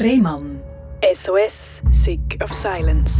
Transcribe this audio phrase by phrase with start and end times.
[0.00, 0.60] Rehmann.
[1.24, 1.52] SOS,
[2.04, 3.10] Sick of Silence.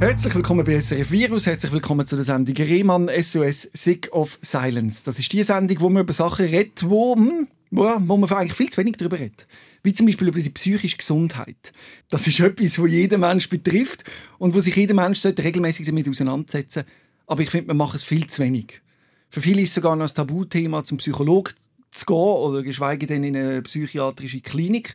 [0.00, 5.04] Herzlich willkommen bei SRF Virus, herzlich willkommen zu der Sendung Rehmann SOS Sick of Silence.
[5.04, 8.54] Das ist die Sendung, wo man über Sachen redet, wo, hm, wo, wo man eigentlich
[8.54, 9.46] viel zu wenig darüber redet.
[9.82, 11.74] Wie zum Beispiel über die psychische Gesundheit.
[12.08, 14.04] Das ist etwas, wo jeden Mensch betrifft
[14.38, 16.90] und wo sich jeder Mensch regelmäßig damit auseinandersetzen sollte.
[17.26, 18.80] Aber ich finde, wir machen es viel zu wenig.
[19.28, 21.52] Für viele ist es sogar noch ein Tabuthema, zum Psychologen
[21.90, 24.94] zu gehen oder geschweige denn in eine psychiatrische Klinik,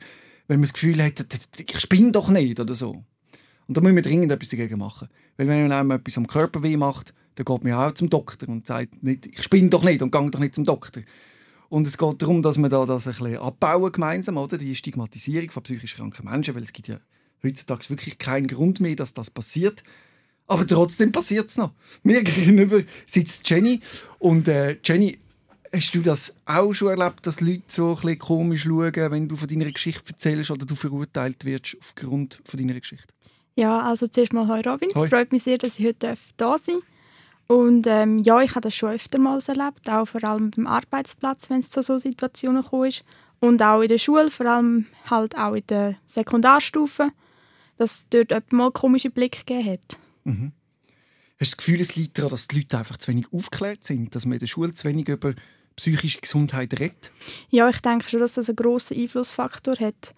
[0.50, 1.26] wenn man das Gefühl hat,
[1.58, 3.04] ich spinne doch nicht oder so.
[3.68, 5.08] Und da müssen wir dringend etwas dagegen machen.
[5.38, 8.50] Weil wenn man einem etwas am Körper weh macht, dann geht man auch zum Doktor
[8.50, 11.04] und sagt nicht, ich spinne doch nicht und gehe doch nicht zum Doktor.
[11.70, 14.58] Und es geht darum, dass wir da das ein bisschen abbauen gemeinsam, oder?
[14.58, 17.00] Die Stigmatisierung von psychisch kranken Menschen, weil es gibt ja
[17.44, 19.84] heutzutage wirklich keinen Grund mehr, dass das passiert.
[20.48, 21.74] Aber trotzdem passiert es noch.
[22.02, 23.82] Mir gegenüber sitzt Jenny
[24.18, 25.20] und äh, Jenny,
[25.72, 29.36] Hast du das auch schon erlebt, dass Leute so ein bisschen komisch schauen, wenn du
[29.36, 33.14] von deiner Geschichte erzählst oder du verurteilt wirst aufgrund von deiner Geschichte?
[33.56, 34.90] Ja, also zuerst mal Hoi Robin.
[34.96, 36.84] Es freut mich sehr, dass ich heute da sein darf.
[37.48, 41.60] Und ähm, ja, ich habe das schon öftermals erlebt, auch vor allem beim Arbeitsplatz, wenn
[41.60, 43.04] es zu so Situationen kommt.
[43.40, 47.12] Und auch in der Schule, vor allem halt auch in der Sekundarstufe,
[47.78, 50.00] dass es dort mal komische Blicke gegeben hat.
[50.26, 50.52] Mhm.
[51.40, 54.14] Hast du das Gefühl, es liegt daran, dass die Leute einfach zu wenig aufgeklärt sind,
[54.14, 55.34] dass man in der Schule zu wenig über
[55.80, 57.12] psychische Gesundheit redet?
[57.50, 60.14] Ja, ich denke schon, dass das einen grossen Einflussfaktor hat.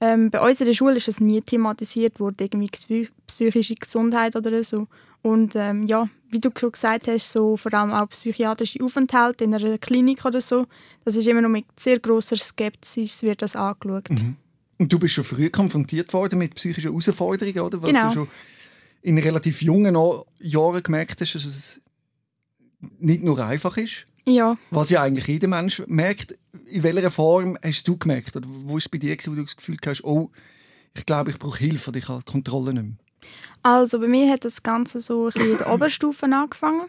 [0.00, 4.64] Ähm, bei uns in der Schule ist es nie thematisiert worden, irgendwie psychische Gesundheit oder
[4.64, 4.86] so.
[5.22, 9.54] Und ähm, ja, wie du schon gesagt hast, so vor allem auch psychiatrische Aufenthalte in
[9.54, 10.66] einer Klinik oder so,
[11.04, 14.08] das ist immer noch mit sehr großer Skepsis wird das angeschaut.
[14.08, 14.36] Mhm.
[14.78, 17.82] Und du bist schon früh konfrontiert worden mit psychischen Herausforderungen, oder?
[17.82, 18.08] Was genau.
[18.08, 18.28] du schon
[19.02, 19.94] in relativ jungen
[20.38, 21.80] Jahren gemerkt hast, dass es
[22.98, 24.06] nicht nur einfach ist?
[24.24, 24.56] Ja.
[24.70, 26.36] Was ja eigentlich jeder Mensch merkt.
[26.66, 28.36] In welcher Form hast du gemerkt?
[28.36, 30.30] Oder wo war es bei dir, wo du das Gefühl hast, oh,
[30.94, 32.96] ich glaube, ich brauche Hilfe oder ich habe die Kontrolle nicht mehr?
[33.62, 36.86] Also bei mir hat das Ganze so ein bisschen in der Oberstufe angefangen,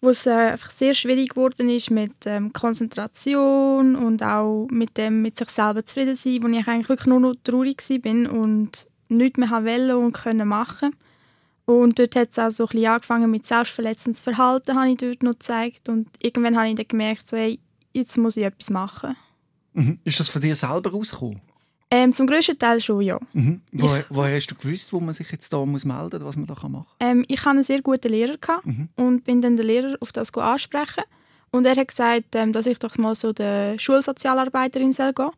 [0.00, 5.22] wo es äh, einfach sehr schwierig geworden ist mit ähm, Konzentration und auch mit dem
[5.22, 9.38] mit sich selber zufrieden sein, wo ich eigentlich wirklich nur noch traurig war und nichts
[9.38, 10.96] mehr wollte und können machen
[11.66, 15.22] und dort hat es auch so ein bisschen angefangen mit selbstverletzendes Verhalten, habe ich dort
[15.22, 15.88] noch gezeigt.
[15.88, 17.58] Und irgendwann habe ich dann gemerkt, so, hey,
[17.92, 19.16] jetzt muss ich etwas machen.
[19.72, 19.98] Mhm.
[20.04, 21.40] Ist das von dir selber rausgekommen?
[21.90, 23.18] Ähm, zum grössten Teil schon, ja.
[23.32, 23.60] Mhm.
[23.72, 26.46] Woher, woher, hast du gewusst, wo man sich jetzt da muss melden muss, was man
[26.46, 27.08] da machen kann?
[27.08, 28.88] Ähm, ich hatte einen sehr guten Lehrer mhm.
[28.96, 31.04] und bin dann den Lehrer auf das ansprechen.
[31.50, 35.30] Und er hat gesagt, ähm, dass ich doch mal so der Schulsozialarbeiterin soll gehen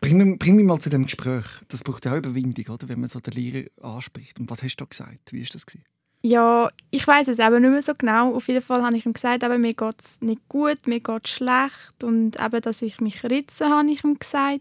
[0.00, 1.44] Bring mich, bring mich mal zu dem Gespräch.
[1.68, 2.88] Das braucht ja auch Überwindung, oder?
[2.88, 4.38] wenn man so den Lehrer anspricht.
[4.38, 5.32] Und was hast du da gesagt?
[5.32, 5.66] Wie war das?
[5.66, 5.84] Gewesen?
[6.24, 8.34] Ja, ich weiß es eben nicht mehr so genau.
[8.34, 11.24] Auf jeden Fall habe ich ihm gesagt, eben, mir geht es nicht gut, mir geht
[11.24, 12.04] es schlecht.
[12.04, 14.60] Und eben, dass ich mich ritze, habe ich ihm gesagt.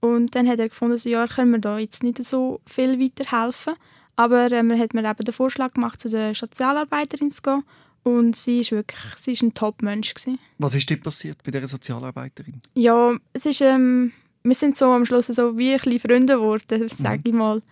[0.00, 3.74] Und dann hat er gefunden, so, ja, können wir da jetzt nicht so viel weiterhelfen.
[4.16, 7.62] Aber er hat mir eben den Vorschlag gemacht, zu der Sozialarbeiterin zu gehen.
[8.02, 10.12] Und sie ist wirklich sie ist ein Top-Mensch.
[10.58, 12.60] Was ist dir passiert bei dieser Sozialarbeiterin?
[12.74, 17.18] Ja, es ist, ähm, wir sind so am Schluss so wie ein Freunde geworden, sage
[17.18, 17.22] mhm.
[17.24, 17.62] ich mal.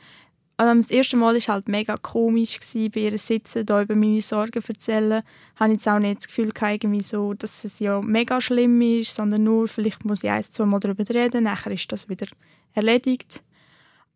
[0.58, 4.20] Ähm, das erste Mal war halt mega komisch, gewesen, bei ihr sitzen, da über meine
[4.20, 5.22] Sorgen erzählen.
[5.54, 9.14] Ich habe jetzt auch nicht das Gefühl irgendwie so, dass es ja mega schlimm ist,
[9.14, 12.26] sondern nur, vielleicht muss ich ein, zwei Mal darüber reden, nachher ist das wieder
[12.74, 13.42] erledigt.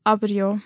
[0.04, 0.60] Aber ja,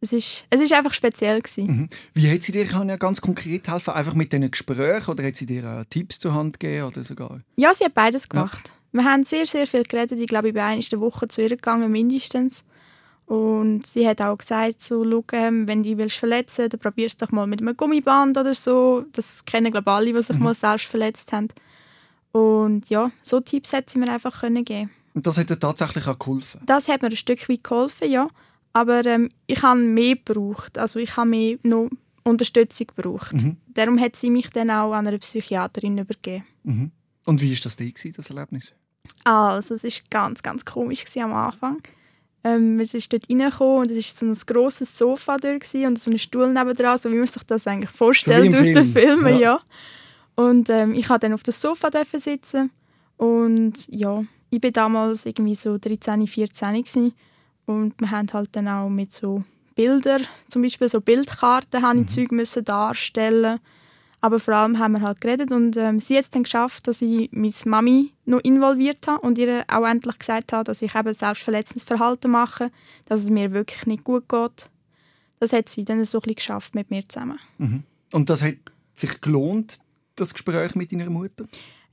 [0.00, 1.88] es ist, es ist einfach speziell Mhm.
[2.14, 3.94] Wie hat sie dir kann ja ganz konkret helfen?
[3.94, 7.40] Einfach mit diesen Gesprächen oder hat sie dir Tipps zur Hand gegeben oder sogar?
[7.56, 8.62] Ja, sie hat beides gemacht.
[8.66, 8.72] Ja.
[8.96, 10.18] Wir haben sehr, sehr viel geredet.
[10.18, 12.64] Ich glaube, ich bin eine Woche zu ihr gegangen, mindestens.
[13.26, 17.16] Und sie hat auch gesagt, so, ähm, wenn du dich verletzen willst, dann probier es
[17.16, 19.04] doch mal mit einem Gummiband oder so.
[19.12, 20.44] Das kennen, glaube ich, alle, die sich mhm.
[20.44, 21.48] mal selbst verletzt haben.
[22.32, 26.06] Und ja, so Tipps hat sie mir einfach können geben Und das hat dir tatsächlich
[26.06, 26.60] auch geholfen?
[26.64, 28.28] Das hat mir ein Stück weit geholfen, ja.
[28.72, 30.78] Aber ähm, ich habe mehr gebraucht.
[30.78, 31.90] Also ich habe mehr noch
[32.22, 33.32] Unterstützung gebraucht.
[33.32, 33.56] Mhm.
[33.66, 36.44] Darum hat sie mich dann auch an eine Psychiaterin übergeben.
[36.62, 36.92] Mhm.
[37.24, 38.72] Und wie war das dir, das Erlebnis?
[39.24, 41.82] Also, es war ganz, ganz komisch am Anfang.
[42.44, 46.10] Ähm, wir sind dort reingekommen und es war so ein grosses Sofa dort und so
[46.10, 49.34] ein Stuhl nebendran, so wie man sich das eigentlich vorstellt so aus den Filmen.
[49.34, 49.40] Ja.
[49.40, 49.60] ja.
[50.36, 51.88] Und ähm, ich durfte dann auf dem Sofa
[52.18, 52.70] sitzen
[53.16, 57.14] und ja, ich war damals irgendwie so 13, 14 gewesen.
[57.64, 59.42] und wir haben halt dann auch mit so
[59.74, 62.08] Bildern, zum Beispiel so Bildkarten, mhm.
[62.08, 63.58] Zeug müssen darstellen
[64.20, 67.02] aber vor allem haben wir halt geredet und ähm, sie hat es dann geschafft, dass
[67.02, 71.12] ich meine Mami noch involviert habe und ihr auch endlich gesagt habe, dass ich eben
[71.12, 72.70] selbstverletzendes Verhalten mache,
[73.06, 74.70] dass es mir wirklich nicht gut geht.
[75.38, 77.38] Das hat sie dann so ein bisschen geschafft mit mir zusammen.
[77.58, 77.82] Mhm.
[78.12, 78.56] Und das hat
[78.94, 79.78] sich gelohnt,
[80.16, 81.46] das Gespräch mit deiner Mutter?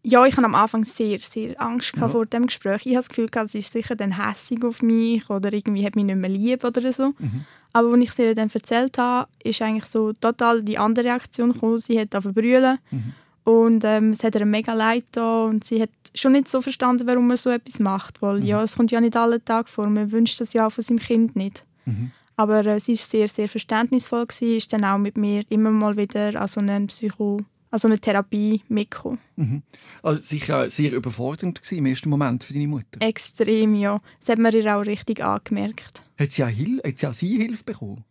[0.04, 2.10] ja, ich hatte am Anfang sehr, sehr Angst ja.
[2.10, 2.86] vor dem Gespräch.
[2.86, 6.04] Ich habe das Gefühl, sie ist sicher dann hässig auf mich oder irgendwie hat mich
[6.04, 7.14] nicht mehr lieb oder so.
[7.18, 7.46] Mhm.
[7.74, 11.54] Aber als ich sie ihr dann erzählt habe, ist eigentlich so total die andere Reaktion
[11.54, 11.80] gekommen.
[11.80, 13.14] Sie hat auf brüllen mhm.
[13.44, 17.08] und ähm, es hat ihr mega leid da und sie hat schon nicht so verstanden,
[17.08, 18.22] warum man so etwas macht.
[18.22, 18.46] Weil mhm.
[18.46, 19.88] ja, es kommt ja nicht alle Tage vor.
[19.88, 21.66] Man wünscht das ja auch von seinem Kind nicht.
[21.86, 22.12] Mhm.
[22.36, 25.98] Aber äh, sie ist sehr, sehr verständnisvoll gewesen, ist dann auch mit mir immer mal
[25.98, 27.40] wieder an so einen Psycho
[27.74, 29.18] also eine Therapie mitgekommen.
[29.36, 29.64] Mhm.
[30.04, 33.00] Also sicher sehr überfordernd gewesen im ersten Moment für deine Mutter?
[33.00, 34.00] Extrem, ja.
[34.20, 36.04] Das hat man ihr auch richtig angemerkt.
[36.20, 38.04] Hat sie auch, Hil hat sie, auch sie Hilfe bekommen?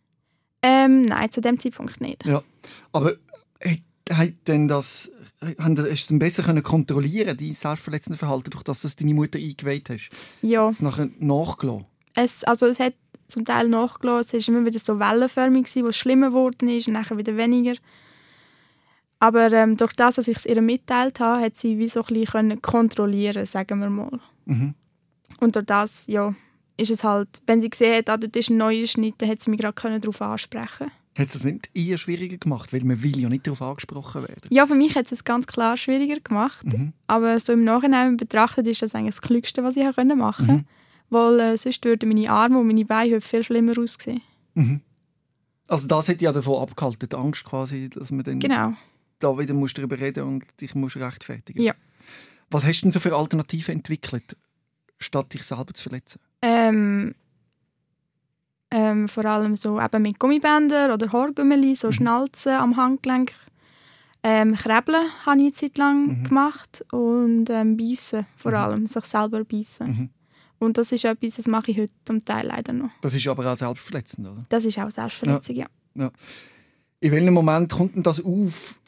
[0.61, 2.25] Ähm, nein, zu dem Zeitpunkt nicht.
[2.25, 2.43] Ja,
[2.91, 3.15] aber
[4.09, 5.09] hat denn das,
[5.57, 9.89] hast du es besser können kontrollieren dein selbstverletzende Verhalten, durch das du deine Mutter eingeweiht
[9.89, 10.09] hast?
[10.41, 10.67] Ja.
[10.67, 11.85] Es nachher nachgelassen?
[12.15, 12.95] Es, also es hat
[13.29, 14.39] zum Teil nachgelassen.
[14.39, 17.75] Es war immer wieder so wellenförmig, wo es schlimmer geworden ist und nachher wieder weniger.
[19.23, 22.13] Aber ähm, durch das, dass ich es ihr mitteilt habe, hat sie wie so ein
[22.13, 24.19] bisschen kontrollieren sagen wir mal.
[24.43, 24.73] Mhm.
[25.39, 26.35] Und durch das, ja,
[26.75, 29.41] ist es halt, wenn sie gesehen hat, ah, dort ist ein neuer Schnitt, dann hat
[29.41, 32.73] sie mich gerade darauf ansprechen Hat es das nicht eher schwieriger gemacht?
[32.73, 34.49] Weil man will ja nicht darauf angesprochen werden.
[34.49, 36.65] Ja, für mich hat es ganz klar schwieriger gemacht.
[36.65, 36.91] Mhm.
[37.07, 40.51] Aber so im Nachhinein betrachtet ist das eigentlich das Klügste, was ich machen konnte.
[40.51, 40.65] Mhm.
[41.11, 44.21] Weil äh, sonst würden meine Arme und meine Beine viel schlimmer aussehen.
[44.55, 44.81] Mhm.
[45.69, 48.39] Also das hat ja davon abgehalten, die Angst quasi, dass man dann...
[48.39, 48.73] Genau
[49.23, 51.61] da wieder musst darüber reden und dich musst rechtfertigen.
[51.61, 51.73] Ja.
[52.49, 54.35] Was hast du denn so für Alternativen entwickelt,
[54.99, 56.19] statt dich selber zu verletzen?
[56.41, 57.15] Ähm,
[58.69, 61.93] ähm, vor allem so eben mit Gummibändern oder Haargümmeli, so mhm.
[61.93, 63.31] Schnalzen am Handgelenk.
[64.23, 66.23] Ähm, Krebeln habe ich eine Zeit lang mhm.
[66.23, 68.57] gemacht und ähm, Beißen vor mhm.
[68.57, 69.87] allem, sich selber beißen.
[69.87, 70.09] Mhm.
[70.59, 72.89] Und das ist etwas, das mache ich heute zum Teil leider noch.
[73.01, 74.45] Das ist aber auch selbstverletzend, oder?
[74.47, 75.67] Das ist auch selbstverletzend, ja.
[75.95, 76.05] ja.
[76.05, 76.11] ja.
[77.01, 78.79] In welchem Moment kommt denn das auf,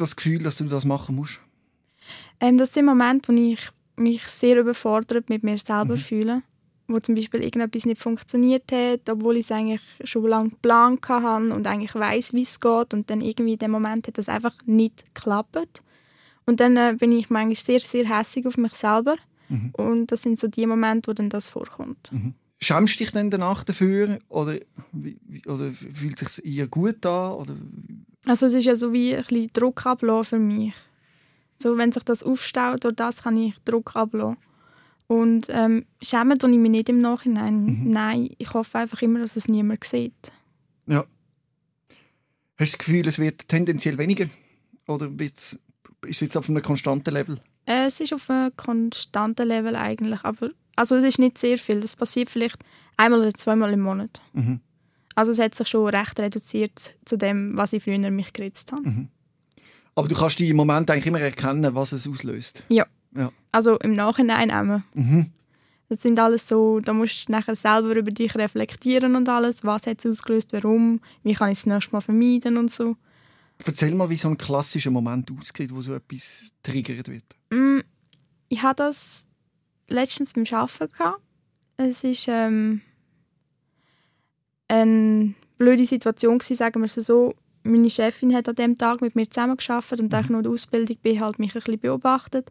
[0.00, 1.40] das Gefühl, dass du das machen musst?
[2.40, 6.00] Ähm, das sind Momente, wo ich mich sehr überfordert mit mir selber mhm.
[6.00, 6.42] fühle.
[6.86, 11.52] Wo zum Beispiel irgendetwas nicht funktioniert hat, obwohl ich es eigentlich schon lange geplant hatte
[11.52, 12.94] und eigentlich weiß, wie es geht.
[12.94, 15.82] Und dann irgendwie in dem Moment hat das einfach nicht geklappt.
[16.46, 19.16] Und dann äh, bin ich manchmal sehr, sehr hässlich auf mich selber.
[19.50, 19.70] Mhm.
[19.76, 22.10] Und das sind so die Momente, wo dann das vorkommt.
[22.10, 22.34] Mhm.
[22.60, 24.18] Schämst du dich dann danach dafür?
[24.28, 24.58] Oder,
[25.46, 27.32] oder fühlt es sich eher gut an?
[27.34, 27.54] Oder
[28.28, 30.74] also es ist ja so wie ein bisschen Druck ablassen für mich.
[31.56, 34.36] So, wenn sich das aufstaut, durch das kann ich Druck ablassen.
[35.08, 37.64] Und ähm, schämen tue ich mich nicht im Nachhinein.
[37.64, 37.92] Mhm.
[37.92, 40.32] Nein, ich hoffe einfach immer, dass es niemand sieht.
[40.86, 41.04] Ja.
[42.58, 44.28] Hast du das Gefühl, es wird tendenziell weniger?
[44.86, 45.58] Oder ist
[46.06, 47.40] es jetzt auf einem konstanten Level?
[47.64, 50.22] Äh, es ist auf einem konstanten Level eigentlich.
[50.24, 51.80] Aber also es ist nicht sehr viel.
[51.80, 52.62] Das passiert vielleicht
[52.98, 54.20] einmal oder zweimal im Monat.
[54.34, 54.60] Mhm.
[55.18, 58.88] Also es hat sich schon recht reduziert zu dem, was ich früher mich geritzt habe.
[58.88, 59.08] Mhm.
[59.96, 62.62] Aber du kannst im Moment eigentlich immer erkennen, was es auslöst.
[62.68, 62.86] Ja.
[63.16, 63.32] ja.
[63.50, 64.80] Also im Nachhinein auch.
[64.94, 65.32] Mhm.
[65.88, 69.64] Das sind alles so, da musst du nachher selber über dich reflektieren und alles.
[69.64, 72.94] Was hat es ausgelöst, warum, wie kann ich es nächstes Mal vermeiden und so.
[73.66, 77.24] Erzähl mal, wie so ein klassischer Moment aussieht, wo so etwas triggert wird.
[77.50, 77.80] Mm,
[78.50, 79.26] ich hatte das
[79.88, 80.92] letztens beim Arbeiten.
[80.92, 81.22] Gehabt.
[81.76, 82.82] Es ist ähm,
[84.68, 87.34] eine blöde Situation gewesen, sagen wir es so.
[87.64, 90.52] Meine Chefin hat an dem Tag mit mir zusammengearbeitet und da ich noch in der
[90.52, 92.50] Ausbildung bin, halt mich ein bisschen beobachtet.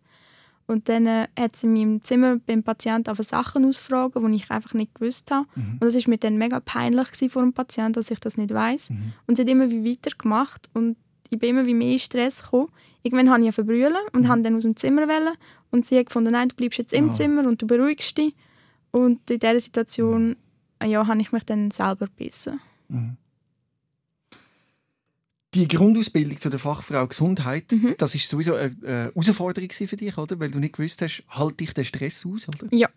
[0.67, 4.51] Und dann äh, hat sie in meinem Zimmer beim Patienten auf Sachen ausfragen, die ich
[4.51, 5.47] einfach nicht gewusst habe.
[5.55, 5.73] Mhm.
[5.73, 8.89] Und das ist mir dann mega peinlich vor dem Patienten, dass ich das nicht weiß.
[8.89, 9.13] Mhm.
[9.25, 10.97] Und sie hat immer wie weitergemacht und
[11.29, 12.67] ich bin immer wie mehr in Stress gekommen.
[13.01, 14.27] Irgendwann habe ich verbrüllen und mhm.
[14.27, 15.35] habe dann aus dem Zimmer wollen.
[15.71, 17.13] Und sie hat gefunden, nein, du bleibst jetzt im oh.
[17.13, 18.35] Zimmer und du beruhigst dich.
[18.91, 20.35] Und in dieser Situation
[20.85, 22.59] ja, habe ich mich dann selber gebissen.
[22.89, 23.17] Mhm.
[25.53, 27.95] Die Grundausbildung zu der Fachfrau Gesundheit, mhm.
[27.97, 30.39] das ist sowieso eine, eine Herausforderung für dich, oder?
[30.39, 32.67] Weil du nicht gewusst hast, halte ich den Stress aus, oder?
[32.71, 32.89] Ja.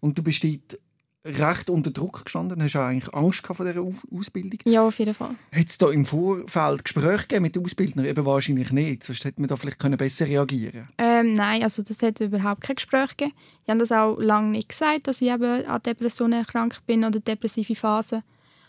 [0.00, 0.78] Und du bist dort
[1.24, 2.62] recht unter Druck gestanden?
[2.62, 4.60] Hast du eigentlich Angst vor dieser Ausbildung?
[4.64, 5.34] Ja, auf jeden Fall.
[5.52, 8.04] Hat es da im Vorfeld Gespräche mit den Ausbildnern?
[8.04, 12.20] Eben wahrscheinlich nicht, sonst hätte man da vielleicht besser reagieren ähm, Nein, also das hat
[12.20, 13.36] überhaupt kein Gespräch gegeben.
[13.64, 17.20] Ich habe das auch lange nicht gesagt, dass ich eben an Depressionen erkrankt bin oder
[17.20, 18.22] depressive Phasen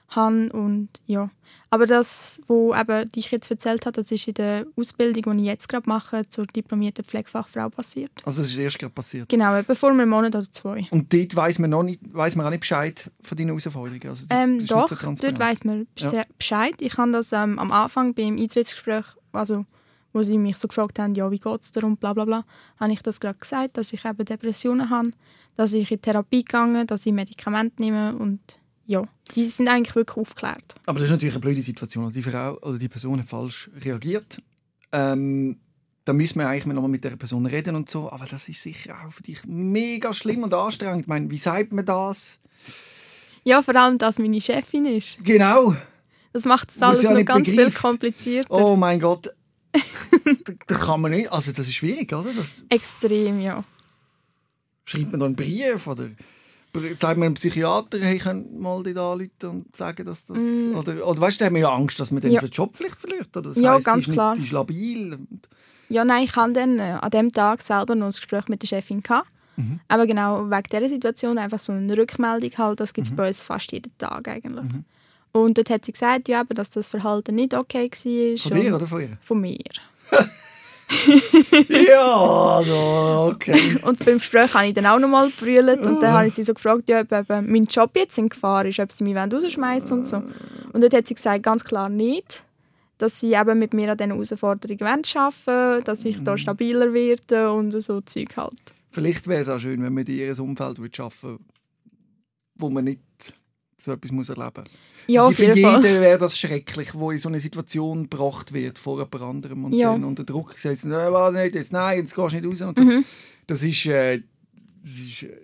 [0.09, 1.29] habe und ja.
[1.69, 5.47] Aber das, was eben dich jetzt erzählt hat, das ist in der Ausbildung, die ich
[5.47, 8.12] jetzt gerade mache, zur diplomierten Pflegefachfrau passiert.
[8.24, 9.27] Also das ist erst gerade passiert?
[9.29, 10.88] Genau, etwa vor einem Monat oder zwei.
[10.91, 14.07] Und dort weiss man, noch nicht, weiss man auch nicht Bescheid von deinen Herausforderungen?
[14.07, 16.75] Also ähm, doch, so dort weiss man Bescheid.
[16.79, 16.88] Ja.
[16.88, 19.65] Ich habe das ähm, am Anfang beim Eintrittsgespräch, also
[20.13, 22.45] wo sie mich so gefragt haben, ja, wie geht es darum, bla bla bla,
[22.79, 25.12] habe ich das gerade gesagt, dass ich eben Depressionen habe,
[25.57, 28.39] dass ich in Therapie gegangen dass ich Medikamente nehme und
[28.88, 29.04] ja,
[29.36, 30.75] die sind eigentlich wirklich aufgeklärt.
[30.86, 32.12] Aber das ist natürlich eine blöde Situation.
[32.12, 34.42] Die Frau oder die Person hat falsch reagiert.
[34.92, 35.58] Ähm,
[36.06, 38.12] da müssen wir eigentlich noch mal mit der Person reden und so.
[38.12, 41.01] Aber das ist sicher auch für dich mega schlimm und anstrengend.
[41.01, 42.39] Ich meine, wie sagt man das?
[43.44, 45.18] Ja, vor allem, dass meine Chefin ist.
[45.24, 45.75] Genau.
[46.32, 47.82] Das macht das alles ja noch ganz viel begreift.
[47.82, 48.51] komplizierter.
[48.51, 49.34] Oh mein Gott.
[50.68, 51.32] da kann man nicht.
[51.32, 52.32] Also das ist schwierig, oder?
[52.34, 53.63] Das Extrem, ja.
[54.84, 56.10] schreibt man da einen Brief oder
[56.94, 60.75] sagt man einem Psychiater, hey, könnt mal die anrufen und sagen, dass das Mm.
[60.75, 62.41] oder oder weißt du, da haben wir ja Angst, dass man dann Ja.
[62.41, 63.50] den Job vielleicht verliert, oder?
[63.50, 64.32] Das Ja, heisst, ganz die ist klar.
[64.32, 65.20] Nicht, die ist labil.
[65.89, 68.67] Ja, nein, ich hatte dann äh, an dem Tag selber noch ein Gespräch mit der
[68.67, 69.01] Chefin.
[69.03, 69.27] Gehabt.
[69.58, 69.79] Mhm.
[69.88, 72.94] Aber genau wegen dieser Situation einfach so eine Rückmeldung halt, das Mhm.
[72.94, 74.65] gibt es bei uns fast jeden Tag eigentlich.
[75.32, 78.38] Und dort hat sie gesagt, ja, aber dass das Verhalten nicht okay war.
[78.38, 79.17] Von dir oder von ihr?
[79.22, 79.58] Von mir.
[81.70, 83.77] ja, also, okay.
[83.82, 86.54] Und beim Gespräch habe ich dann auch nochmal gebrüllt und dann habe ich sie so
[86.54, 90.06] gefragt, ja, ob eben mein Job jetzt in Gefahr ist, ob sie mich rausschmeißen und
[90.06, 90.18] so.
[90.74, 92.44] Und dort hat sie gesagt, ganz klar nicht,
[92.98, 97.51] dass sie eben mit mir an diesen Herausforderungen arbeiten wollen, dass ich da stabiler werde
[97.51, 98.54] und so Zeug halt.
[98.92, 101.39] Vielleicht wäre es auch schön, wenn man in ihr Umfeld arbeiten würde,
[102.56, 103.01] wo man nicht
[103.77, 104.65] so etwas muss erleben muss.
[105.08, 109.22] Ja, Für jeden wäre das schrecklich, wo in so eine Situation gebracht wird vor jemand
[109.22, 109.91] anderem und Ja.
[109.91, 112.62] dann unter Druck gesetzt, «Nein, warte nicht, jetzt, nein, jetzt gehst du nicht raus.
[112.62, 112.79] Und.
[112.79, 113.05] Mhm.
[113.48, 114.22] Das ist, äh,
[114.84, 115.38] das ist äh,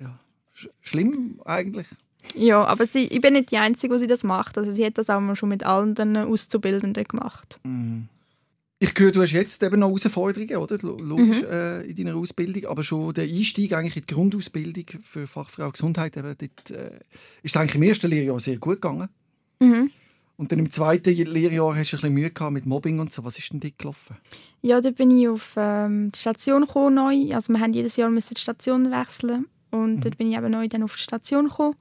[0.00, 0.18] ja,
[0.54, 1.86] sch schlimm eigentlich.
[2.34, 4.56] Ja, aber sie, ich bin nicht die Einzige, die sie das macht.
[4.56, 7.60] Also sie hat das auch schon mit allen den Auszubildenden gemacht.
[8.86, 10.76] Ich höre, du hast jetzt eben noch Herausforderungen, oder?
[10.82, 11.46] Lo- Logisch Mhm.
[11.50, 16.16] äh, in deiner Ausbildung, aber schon der Einstieg eigentlich in die Grundausbildung für Fachfrau Gesundheit,
[16.18, 16.96] eben, dort, äh,
[17.42, 19.08] ist es eigentlich im ersten Lehrjahr sehr gut gegangen.
[19.60, 19.90] Mhm.
[20.36, 23.24] Und dann im zweiten Lehrjahr hast du ein bisschen Mühe gehabt mit Mobbing und so.
[23.24, 24.16] Was ist denn dort gelaufen?
[24.60, 27.34] Ja, da bin ich auf ähm, die Station gekommen, neu.
[27.34, 30.68] Also wir haben jedes Jahr müssen die Station wechseln und dort bin ich eben neu
[30.68, 31.76] dann auf die Station gekommen.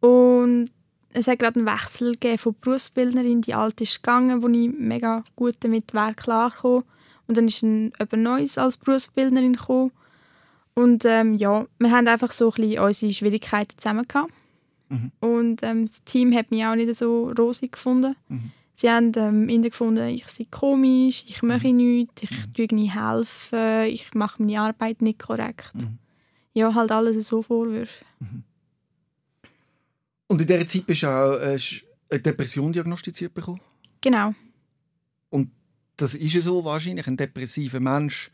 [0.00, 0.70] Und
[1.12, 5.24] es hat gerade einen Wechsel gegeben von Berufsbildnerin, die alte ist gegangen, wo ich mega
[5.36, 6.84] gut damit wäre klargekommen.
[7.26, 9.92] Und dann ist ein jemand Neues als Berufsbildnerin gekommen.
[10.74, 14.32] Und ähm, ja, wir haben einfach so ein bisschen unsere Schwierigkeiten zusammen gehabt.
[15.20, 18.16] Und ähm, das Team hat mich auch nicht so rosig gefunden.
[18.74, 23.84] Sie haben ähm, innen gefunden, ich sei komisch, ich mache nichts, ich tue nicht helfen,
[23.84, 25.72] ich mache meine Arbeit nicht korrekt.
[26.54, 28.04] Ja, halt alles so Vorwürfe.
[30.30, 31.58] Und in dieser Zeit bist du auch äh,
[32.08, 33.60] eine Depression diagnostiziert bekommen.
[34.00, 34.32] Genau.
[35.96, 37.06] Das ist ja so wahrscheinlich.
[37.06, 38.30] Ein depressiver Mensch,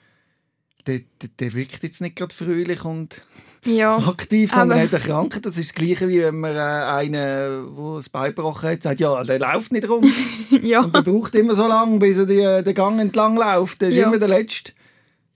[0.86, 3.24] der, der, der wirkt jetzt nicht gerade fröhlich und
[3.64, 5.44] Ja, aktiv, sondern hat eine Krankheit.
[5.44, 7.64] Das ist das Gleiche, wie wenn man äh, einen, der
[7.96, 10.04] das Bein gebrochen hat, sagt, ja, der läuft nicht rum.
[10.62, 10.82] ja.
[10.82, 13.80] Und der braucht immer so lange, bis er die, äh, den Gang entlang läuft.
[13.80, 14.06] Der ist Ja.
[14.06, 14.74] immer der Letzte,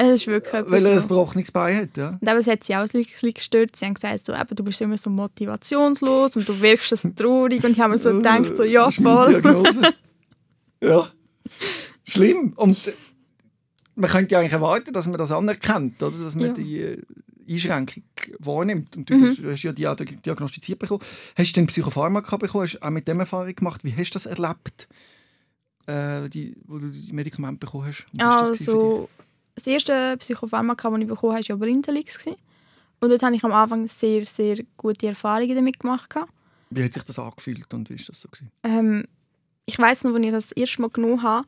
[0.03, 1.97] Es ist wirklich weil etwas er ein gebrochenes Bein hat.
[1.99, 2.09] Ja.
[2.21, 3.77] Und eben, es hat sie auch ein bisschen gestört.
[3.77, 7.63] Sie haben gesagt, so, eben, du bist immer so motivationslos und du wirkst so traurig.
[7.63, 9.43] Und ich habe mir so gedacht, so, ja, voll.
[10.83, 11.11] Ja.
[12.09, 12.55] Schlimm.
[12.57, 12.93] Und äh,
[13.95, 16.17] man könnte ja eigentlich erwarten, dass man das anerkennt, oder?
[16.17, 16.53] dass man Ja.
[16.55, 17.03] die äh,
[17.47, 18.03] Einschränkung
[18.39, 18.97] wahrnimmt.
[18.97, 19.37] Und du, Mhm.
[19.51, 19.87] hast ja die
[20.25, 21.03] diagnostiziert bekommen.
[21.37, 22.65] Hast du denn Psychopharmaka bekommen?
[22.65, 23.85] Hast du auch mit dem Erfahrung gemacht?
[23.85, 24.89] Wie hast du das erlebt,
[25.87, 28.07] äh, die, wo du die Medikamente bekommen hast?
[28.13, 28.21] Wie?
[28.23, 29.09] Also,
[29.55, 32.37] das erste Psychopharmaka, das ich bekommen habe, war ja gewesen.
[33.01, 36.15] Und dort hatte ich am Anfang sehr, sehr gute Erfahrungen damit gemacht.
[36.71, 38.29] Wie hat sich das angefühlt und wie ist das so?
[38.63, 39.05] Ähm,
[39.65, 41.47] ich weiß noch, als ich das, das erste Mal genommen habe,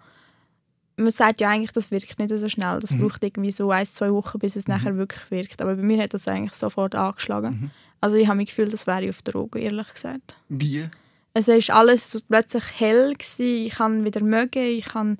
[0.96, 2.78] man sagt ja eigentlich, das wirkt nicht so schnell.
[2.80, 5.62] Das braucht irgendwie so ein, zwei Wochen, bis es nachher wirklich wirkt.
[5.62, 7.70] Aber bei mir hat das eigentlich sofort angeschlagen.
[8.00, 10.36] Also ich habe mich gefühlt, das wäre ich auf Drogen, ehrlich gesagt.
[10.48, 10.88] Wie?
[11.34, 13.14] Es war alles so plötzlich hell.
[13.14, 13.66] Gewesen.
[13.66, 15.18] Ich kann wieder mögen, ich kann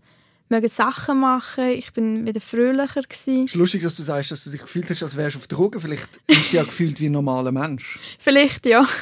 [0.53, 3.03] mögen Sachen machen, ich bin wieder fröhlicher.
[3.03, 3.45] Gewesen.
[3.45, 5.49] Es ist lustig, dass du sagst, dass du dich gefühlt hast, als wärst du auf
[5.49, 5.81] Drogen.
[5.81, 7.99] Vielleicht hast du ja gefühlt wie ein normaler Mensch.
[8.19, 8.87] Vielleicht, ja.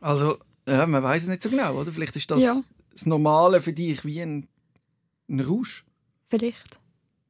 [0.00, 0.36] Also,
[0.68, 1.90] ja, man weiß es nicht so genau, oder?
[1.90, 2.60] Vielleicht ist das Ja.
[2.92, 4.46] das Normale für dich wie ein,
[5.30, 5.82] ein Rausch.
[6.28, 6.78] Vielleicht.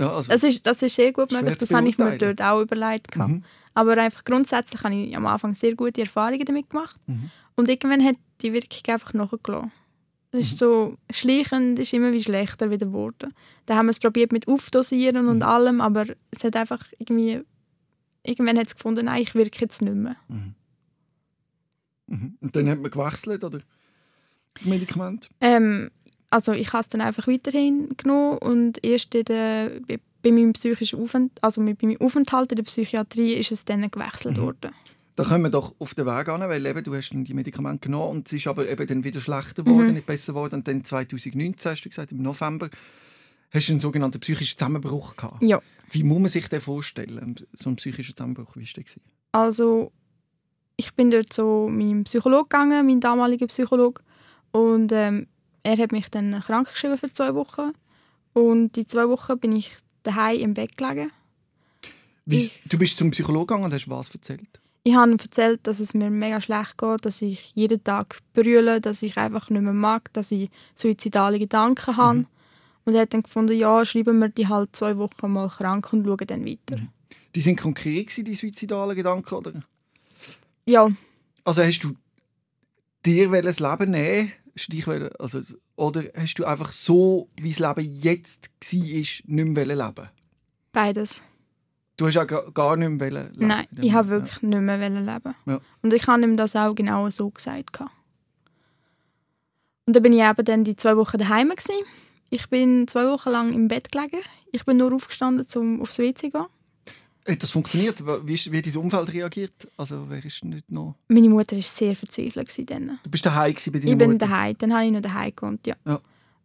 [0.00, 2.61] Ja, also, Das ist, das ist sehr gut möglich, das habe ich mir dort auch
[2.62, 3.17] überlegt.
[3.17, 3.45] Mhm.
[3.75, 6.97] Aber einfach grundsätzlich habe ich am Anfang sehr gute Erfahrungen damit gemacht.
[7.07, 7.31] Mhm.
[7.55, 9.71] Und irgendwann hat die Wirkung einfach nachgelassen.
[10.37, 10.41] Es Mhm.
[10.53, 13.33] ist so, schleichend ist immer wie schlechter wieder geworden.
[13.67, 15.31] Dann haben wir es probiert mit Aufdosieren Mhm.
[15.31, 17.41] und allem, aber es hat einfach irgendwie,
[18.25, 20.17] irgendwann hat es gefunden, nein, ich wirke jetzt nicht mehr.
[20.29, 20.55] Mhm.
[22.41, 23.61] Und dann hat man gewechselt, oder?
[24.55, 25.31] Das Medikament.
[25.41, 25.91] Ähm,
[26.31, 30.53] also ich habe es dann einfach weiterhin genommen und erst in der, bei, bei meinem
[30.53, 33.91] psychischen Aufenthalt, also mit- bei meinem Aufenthalt in der Psychiatrie ist es dann Mhm.
[33.91, 34.73] gewechselt worden.
[35.16, 38.11] Da kommen wir doch auf den Weg an, weil eben, du hast die Medikamente genommen
[38.11, 39.94] und es ist aber eben dann wieder schlechter geworden, Mhm.
[39.94, 40.56] nicht besser geworden.
[40.56, 42.68] Und dann 2019, hast du gesagt, im November,
[43.52, 45.40] hast du einen sogenannten psychischen Zusammenbruch gehabt.
[45.42, 48.56] Ja, Wie muss man sich den vorstellen, so ein psychischer Zusammenbruch?
[48.56, 48.85] Wie war der?
[49.33, 49.92] also
[50.76, 54.02] ich bin dort so meinem Psychologe gegangen, mein damaliger Psychologe,
[54.50, 55.28] und ähm,
[55.62, 57.71] er hat mich dann krank geschrieben für zwei Wochen.
[58.33, 61.12] Und die zwei Wochen bin ich daheim im Bett gelegen.
[62.26, 64.61] Wie, Ich- du bist zum Psychologen gegangen und hast was erzählt?
[64.87, 68.83] Ich habe ihm erzählt, dass es mir mega schlecht geht, dass ich jeden Tag brülle,
[68.83, 72.26] dass ich einfach nicht mehr mag, dass ich suizidale Gedanken habe.
[72.85, 76.05] Und er hat dann gefunden, ja, schreiben wir die halt zwei Wochen mal krank und
[76.05, 76.81] schauen dann weiter.
[77.35, 79.53] Die sind konkret gewesen, die suizidalen Gedanken, oder?
[80.67, 80.91] Ja,
[81.45, 81.95] Also hast du
[83.05, 85.41] dir das Leben nehmen dich also,
[85.76, 90.09] Oder hast du einfach so, wie das Leben jetzt war, nicht mehr leben
[90.75, 91.23] beides.
[91.96, 95.34] Du hast ja gar nicht mehr leben Nein, ich habe wirklich nicht mehr leben.
[95.46, 95.60] Ja.
[95.82, 97.80] Und ich habe ihm das auch genau so gesagt.
[99.86, 101.50] Und dann bin ich eben dann die zwei Wochen daheim.
[101.50, 101.84] Gewesen.
[102.30, 104.18] Ich bin zwei Wochen lang im Bett gelegen.
[104.50, 106.46] Ich bin nur aufgestanden, um aufs WC zu gehen.
[107.26, 108.02] Hat das funktioniert?
[108.26, 109.68] Wie, ist, wie hat dein Umfeld reagiert?
[109.76, 110.96] Also, wer ist nicht noch...
[111.08, 112.70] Meine Mutter war sehr verzweifelt.
[112.70, 112.98] Dann.
[113.02, 114.26] Du bist daheim bei deiner Ich bin Mutter?
[114.26, 114.56] daheim.
[114.58, 115.74] Dann habe ich noch daheim gewohnt, ja.
[115.86, 116.00] Ja.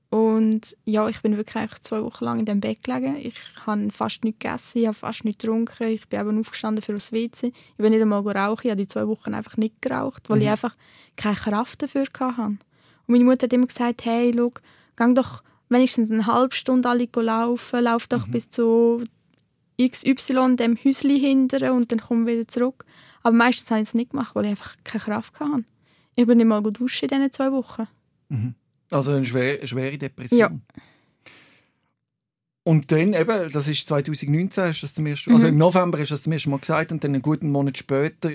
[0.09, 3.15] Und ja, ich bin wirklich eigentlich zwei Wochen lang in dem Bett gelegen.
[3.17, 3.35] Ich
[3.67, 5.87] habe fast nichts gegessen, ich habe fast nichts getrunken.
[5.87, 7.47] Ich bin eben aufgestanden für das WC.
[7.53, 8.61] Ich bin nicht einmal rauchen.
[8.65, 10.43] Ich habe die zwei Wochen einfach nicht geraucht, weil Mhm.
[10.43, 10.75] ich einfach
[11.15, 12.41] keine Kraft dafür hatte.
[12.41, 12.59] Und
[13.07, 14.51] meine Mutter hat immer gesagt, hey, schau,
[14.97, 18.31] geh doch wenigstens eine halbe Stunde alle laufen, lauf doch Mhm.
[18.31, 19.03] bis zu
[19.79, 22.83] XY, dem Häuschen hinterher und dann komm wieder zurück.
[23.21, 25.65] Aber meistens habe ich es nicht gemacht, weil ich einfach keine Kraft hatte.
[26.15, 27.87] Ich bin nicht mal gut duschen in diesen zwei Wochen.
[28.91, 30.39] Also eine schwere, schwere Depression.
[30.39, 30.51] Ja.
[32.63, 35.53] Und dann eben, das ist 2019, hast du das zum ersten, also Mhm.
[35.53, 38.31] im November hast du das zum ersten Mal gesagt und dann einen guten Monat später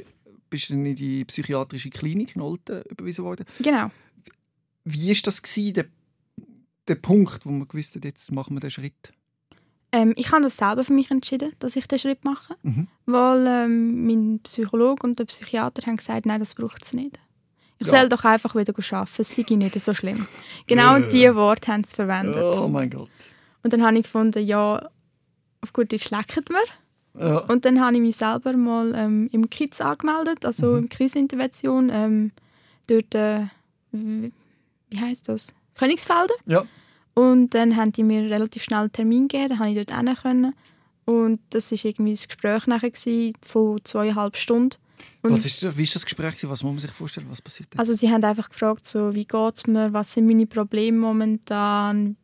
[0.50, 3.46] bist du in die psychiatrische Klinik in Olten überwiesen worden.
[3.60, 3.90] Genau.
[4.84, 5.86] Wie war das gewesen, der,
[6.88, 9.12] der Punkt, wo man gewusst hat, jetzt machen wir den Schritt?
[9.92, 12.56] Ähm, ich habe das selber für mich entschieden, dass ich den Schritt mache.
[12.62, 12.88] Mhm.
[13.06, 17.18] Weil ähm, mein Psychologe und der Psychiater haben gesagt, nein, das braucht es nicht.
[17.78, 18.00] Ich Ja.
[18.00, 20.26] soll doch einfach wieder arbeiten, es sei nicht so schlimm.
[20.66, 22.42] Genau diese Worte haben sie verwendet.
[22.42, 23.10] Oh mein Gott.
[23.62, 24.88] Und dann habe ich gefunden, ja,
[25.60, 27.22] auf gut Deutsch lecken wir.
[27.26, 27.38] Ja.
[27.38, 30.78] Und dann habe ich mich selber mal ähm, im KIZ angemeldet, also Mhm.
[30.78, 32.32] im Krisenintervention, ähm,
[32.88, 33.46] dort, äh,
[33.92, 35.54] wie heisst das?
[35.74, 36.34] Königsfelder.
[36.46, 36.64] ja.
[37.16, 40.16] Und dann haben die mir relativ schnell einen Termin gegeben, dann konnte ich dort hin.
[40.20, 40.54] Können.
[41.04, 44.76] Und das war irgendwie das Gespräch nachher gewesen, von zweieinhalb Stunden.
[45.22, 46.34] Und Was ist, wie ist das Gespräch?
[46.48, 47.26] Was muss man sich vorstellen?
[47.30, 47.78] Was passiert da?
[47.78, 52.16] also sie haben einfach gefragt, so, wie geht es mir, was sind meine Probleme momentan,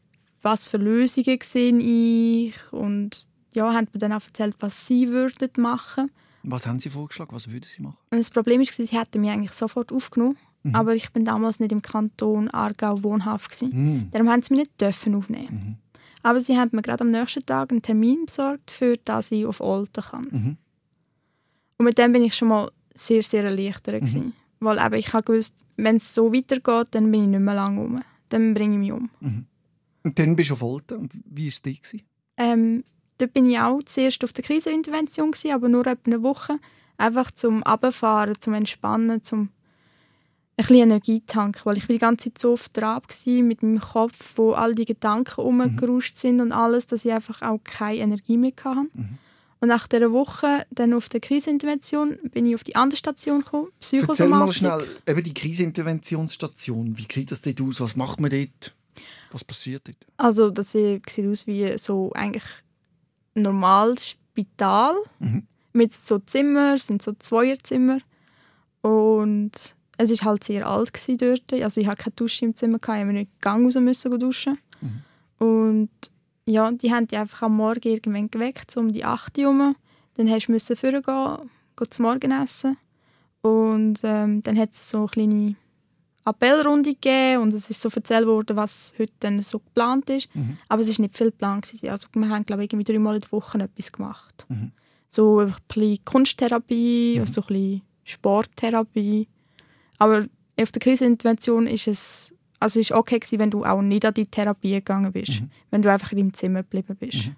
[0.42, 5.50] was für Lösungen sehe ich und ja, haben mir dann auch erzählt, was sie würden
[5.58, 6.10] machen.
[6.42, 7.34] Was haben Sie vorgeschlagen?
[7.34, 7.98] Was würden Sie machen?
[8.10, 10.74] Und das Problem war, sie hätten mich eigentlich sofort aufgenommen, Mhm.
[10.74, 13.72] aber ich bin damals nicht im Kanton Aargau wohnhaft gewesen.
[13.72, 14.08] Hm.
[14.12, 15.48] Darum haben sie mich nicht dürfen aufnehmen.
[15.50, 15.76] Mhm.
[16.22, 19.60] Aber sie haben mir gerade am nächsten Tag einen Termin besorgt, für dass ich auf
[19.60, 20.28] Olten kann.
[20.30, 20.56] Mhm.
[21.80, 24.02] Und mit dem bin ich schon mal sehr, sehr erleichtert.
[24.02, 24.34] Mhm.
[24.58, 27.80] Weil eben, ich habe gewusst, wenn es so weitergeht, dann bin ich nicht mehr lange
[27.80, 27.96] um.
[28.28, 29.08] Dann bringe ich mich um.
[30.02, 31.08] Und dann bist du auf Olten.
[31.24, 32.00] Wie war es dir?
[32.36, 32.84] Ähm,
[33.16, 36.58] dort bin ich auch zuerst auf der Krisenintervention, gewesen, aber nur etwa eine Woche.
[36.98, 39.48] Einfach zum Abfahren, zum Entspannen, zum ein
[40.58, 41.62] bisschen Energie tanken.
[41.64, 44.84] Weil ich die ganze Zeit so auf Trab gewesen, mit meinem Kopf, wo all die
[44.84, 48.86] Gedanken rumgeruscht sind und alles, dass ich einfach auch keine Energie mehr hatte.
[49.60, 53.68] Und nach dieser Woche dann auf der Krisenintervention bin ich auf die andere Station gekommen,
[53.80, 54.54] Erzähl mal Psychosomatik.
[54.54, 56.96] schnell, eben die Kriseninterventionsstation.
[56.96, 57.80] Wie sieht das dort aus?
[57.80, 58.74] Was macht man dort?
[59.32, 59.98] Was passiert dort?
[60.16, 62.44] Also das sieht aus wie so eigentlich
[63.36, 65.46] ein normales Spital Mhm.
[65.72, 67.98] mit so Zimmern, es sind so Zweierzimmer
[68.82, 69.52] und
[69.98, 71.52] es ist halt sehr alt dort.
[71.52, 74.58] Also ich hatte keine Dusche im Zimmer, ich musste nicht Gang raus müssen duschen.
[75.38, 75.90] Und
[76.50, 79.76] ja, die haben die einfach am Morgen irgendwann geweckt, so um die 8 Uhr herum.
[80.16, 82.76] Dann musst du müssen vorgehen, gehen zum Morgen essen.
[83.42, 85.56] Und ähm, dann hat es so eine kleine
[86.24, 90.28] Appellrunde gegeben und es ist so erzählt worden, was heute dann so geplant ist.
[90.34, 90.58] Mhm.
[90.68, 91.64] Aber es war nicht viel geplant.
[91.66, 91.88] gewesen.
[91.88, 94.44] Also wir haben, glaube ich, irgendwie dreimal in der Woche etwas gemacht.
[94.48, 94.72] Mhm.
[95.08, 97.26] So ein bisschen Kunsttherapie, Mhm.
[97.26, 99.28] so ein bisschen Sporttherapie.
[99.98, 100.26] Aber
[100.60, 104.26] auf der Krisenintervention ist es also ist okay gewesen, wenn du auch nicht an die
[104.26, 105.50] Therapie gegangen bist, Mhm.
[105.70, 107.26] wenn du einfach in deinem Zimmer geblieben bist.
[107.26, 107.36] Mhm.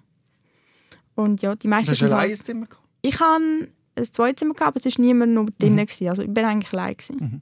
[1.15, 2.83] Und ja, die meisten hast du allein halt, ein Zimmer gehabt?
[3.01, 5.85] ich hatte ein zweites Zimmer, gehabt, aber es war niemand noch drinnen.
[5.85, 6.09] gewesen.
[6.09, 6.95] Also ich bin eigentlich allein.
[6.97, 7.17] Gewesen.
[7.19, 7.41] Mhm.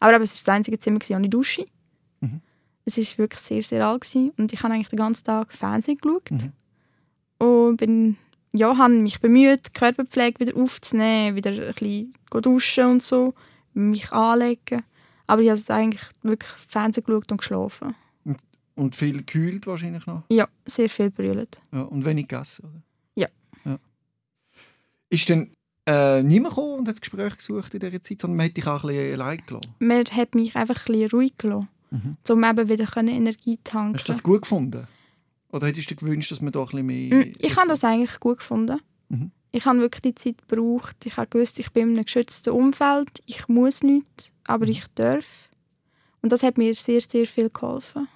[0.00, 1.66] Aber eben, es war das einzige Zimmer ohne Dusche.
[2.20, 2.40] Mhm.
[2.84, 4.02] Es war wirklich sehr, sehr alt.
[4.02, 4.32] Gewesen.
[4.36, 6.30] Und ich habe eigentlich den ganzen Tag Fernsehen geschaut.
[6.30, 6.52] Mhm.
[7.46, 8.16] Und bin,
[8.52, 13.34] ja, habe mich bemüht, die Körperpflege wieder aufzunehmen, wieder ein bisschen duschen und so,
[13.74, 14.82] mich anlegen.
[15.32, 17.94] Aber ich habe eigentlich wirklich Fernsehen geschaut und geschlafen.
[18.74, 20.24] Und viel gekühlt wahrscheinlich noch.
[20.30, 21.58] Ja, sehr viel brüllt.
[21.72, 22.82] Ja, und wenig gegessen, oder?
[23.14, 23.28] Ja.
[23.64, 23.78] ja.
[25.08, 25.50] Ist dann
[25.86, 28.66] äh, niemand gekommen und hat das Gespräch gesucht in dieser Zeit, sondern man hat dich
[28.66, 29.74] auch ein bisschen allein gelassen?
[29.78, 32.16] Man hat mich einfach ein bisschen ruhig gelassen, Mhm.
[32.28, 34.86] um eben wieder Energie tanken Hast du das gut gefunden?
[35.50, 37.14] Oder hättest du dir gewünscht, dass man da ein bisschen mehr...
[37.26, 38.80] Mm, Ich habe das eigentlich gut gefunden.
[39.08, 39.30] Mhm.
[39.50, 40.96] Ich habe wirklich die Zeit gebraucht.
[41.06, 43.22] Ich habe gewusst, ich bin in einem geschützten Umfeld.
[43.26, 44.72] Ich muss nicht, aber Mhm.
[44.72, 45.26] ich darf.
[46.22, 48.08] Und das hat mir sehr, sehr viel geholfen.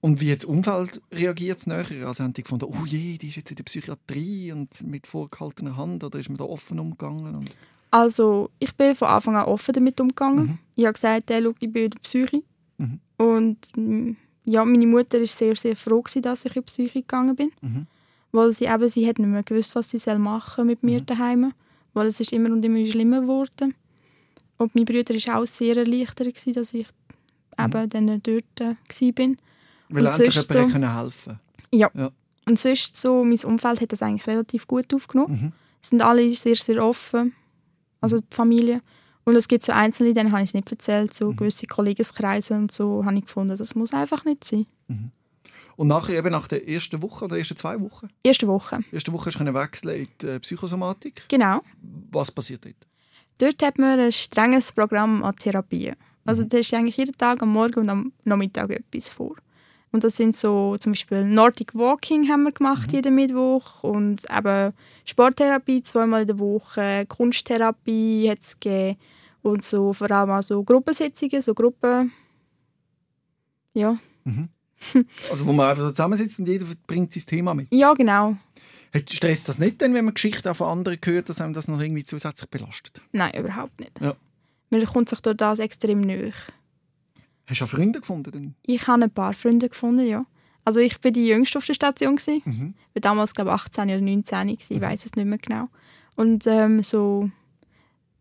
[0.00, 2.06] Und wie hat das Umfeld reagiert näher?
[2.06, 5.76] Also haben die gefunden, oh je, die ist jetzt in der Psychiatrie und mit vorgehaltener
[5.78, 7.34] Hand oder ist man da offen umgegangen?
[7.36, 7.56] Und
[7.90, 10.44] Also, ich bin von Anfang an offen damit umgegangen.
[10.46, 10.58] Mhm.
[10.76, 12.42] Ich habe gesagt, hey, schau, ich bin in der Psyche.
[12.76, 13.00] Mhm.
[13.16, 14.10] Und mm,
[14.44, 17.50] ja, meine Mutter war sehr, sehr froh, gewesen, dass ich in die Psyche gegangen bin.
[17.62, 17.86] Mhm.
[18.32, 21.06] Weil sie eben, sie hat nicht mehr gewusst, was sie soll machen mit mir Mhm.
[21.06, 21.52] daheim,
[21.94, 23.74] weil es ist immer und immer schlimmer geworden.
[24.58, 26.86] Und mein Bruder war auch sehr erleichtert, gewesen, dass ich
[27.58, 27.64] Mhm.
[27.64, 29.34] eben dann dort äh, war.
[29.90, 31.40] Weil Und endlich jemand so- helfen
[31.72, 31.90] Ja.
[31.94, 32.10] Ja.
[32.46, 35.40] Und sonst so, mein Umfeld hat das eigentlich relativ gut aufgenommen.
[35.40, 35.52] Mhm.
[35.82, 37.32] Es sind alle sehr, sehr offen,
[38.00, 38.80] also die Familie.
[39.24, 41.36] Und es gibt so Einzelne, denen habe ich es nicht erzählt, so Mhm.
[41.36, 44.66] gewisse Kollegenkreise und so, habe ich gefunden, das muss einfach nicht sein.
[45.76, 49.26] Und nachher, eben nach der ersten Woche oder ersten zwei Wochen, Erste Woche, erste Woche
[49.26, 51.24] hast du wechseln in die äh, Psychosomatik.
[51.28, 51.62] genau.
[52.12, 52.76] Was passiert dort?
[53.38, 55.96] Dort hat man ein strenges Programm an Therapien.
[56.24, 56.48] Also Mhm.
[56.50, 59.34] da ist eigentlich jeden Tag am Morgen und am Nachmittag etwas vor.
[59.92, 62.94] Und das sind so zum Beispiel Nordic Walking haben wir gemacht Mhm.
[62.94, 64.72] jeden Mittwoch und eben
[65.04, 68.98] Sporttherapie zweimal in der Woche, Kunsttherapie hat es gegeben
[69.42, 72.12] und so vor allem auch so Gruppensitzungen, so Gruppen,
[73.74, 73.96] ja,
[75.30, 77.68] Also wo man einfach so zusammensitzt und jeder bringt sein Thema mit.
[77.70, 78.36] ja genau.
[78.94, 81.80] Hat- Stresst das nicht, denn, wenn man Geschichten von anderen hört, dass einem das noch
[81.80, 83.02] irgendwie zusätzlich belastet?
[83.12, 84.00] Nein, überhaupt nicht.
[84.00, 84.14] Ja.
[84.70, 86.32] Man kommt sich durch das extrem nahe.
[87.46, 88.30] Hast du auch Freunde gefunden?
[88.30, 88.54] Denn?
[88.62, 90.24] Ich habe ein paar Freunde gefunden, ja.
[90.64, 92.16] Also ich bin die Jüngste auf der Station.
[92.16, 92.40] Gewesen.
[92.44, 92.74] Mhm.
[92.90, 95.68] Ich war damals, glaube ich, 18 oder 19, gewesen, ich weiß es nicht mehr genau.
[96.16, 97.30] Und ähm, so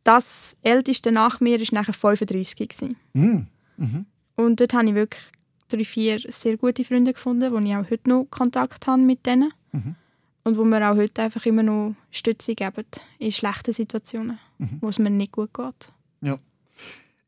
[0.04, 2.56] das Älteste nach mir war nachher 35.
[2.70, 2.96] Gewesen.
[3.14, 3.48] Mhm.
[3.78, 4.06] Mhm.
[4.36, 5.24] Und dort habe ich wirklich
[5.70, 9.54] drei, vier sehr gute Freunde gefunden, wo ich auch heute noch Kontakt habe mit denen.
[9.72, 9.96] Mhm.
[10.44, 12.86] Und wo mir auch heute einfach immer noch Stütze geben
[13.20, 14.78] in schlechten Situationen, Mhm.
[14.82, 15.90] wo es mir nicht gut geht.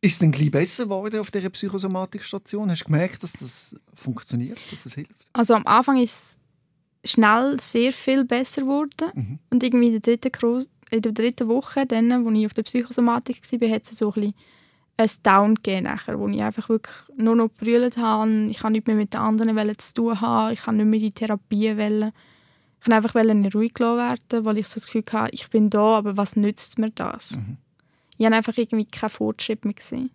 [0.01, 2.69] Ist es denn gleich besser geworden auf dieser Psychosomatikstation?
[2.69, 5.27] Hast du gemerkt, dass das funktioniert, dass es hilft?
[5.33, 6.39] Also am Anfang ist
[7.01, 9.09] es schnell sehr viel besser geworden.
[9.15, 9.39] Mhm.
[9.49, 13.41] Und irgendwie in der dritten, in der dritten Woche, dann, wo ich auf der Psychosomatik
[13.51, 14.33] war, hat es so ein, bisschen
[14.97, 18.45] ein Down gegeben, nachher, wo ich einfach wirklich nur noch brüllt habe.
[18.51, 20.53] Ich wollte nicht mehr mit den anderen zu tun haben.
[20.53, 21.77] Ich wollte nicht mehr in die Therapie.
[21.77, 22.11] Wollen.
[22.85, 25.71] Ich wollte einfach in Ruhe gelassen werden, weil ich so das Gefühl hatte, ich bin
[25.71, 27.37] da, aber was nützt mir das?
[27.37, 27.57] Mhm.
[28.17, 30.11] Ich habe einfach irgendwie keinen Fortschritt mehr gesehen.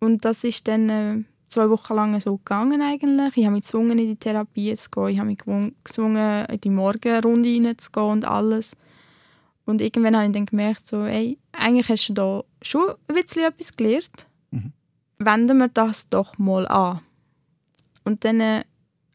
[0.00, 3.36] Und das ist dann äh, zwei Wochen lang so gegangen eigentlich.
[3.36, 5.08] Ich habe mich gezwungen, in die Therapie zu gehen.
[5.08, 8.76] Ich habe mich gezwungen, in die Morgenrunde reinzugehen und alles.
[9.66, 13.44] Und irgendwann habe ich dann gemerkt, so, ey, eigentlich hast du da schon ein bisschen
[13.44, 14.26] etwas gelernt.
[14.50, 14.72] Mhm.
[15.18, 17.00] Wenden wir das doch mal an.
[18.04, 18.64] Und dann äh,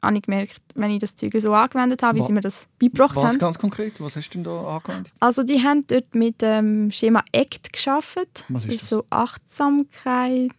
[0.06, 3.16] habe ich gemerkt, wenn ich das Zeug so angewendet habe, wie sie mir das beigebracht
[3.16, 3.40] Was haben.
[3.40, 4.00] ganz konkret?
[4.02, 5.14] Was hast du denn da angewendet?
[5.20, 8.46] Also die haben dort mit dem Schema ACT geschafft.
[8.50, 10.52] Was ist das ist so Achtsamkeit.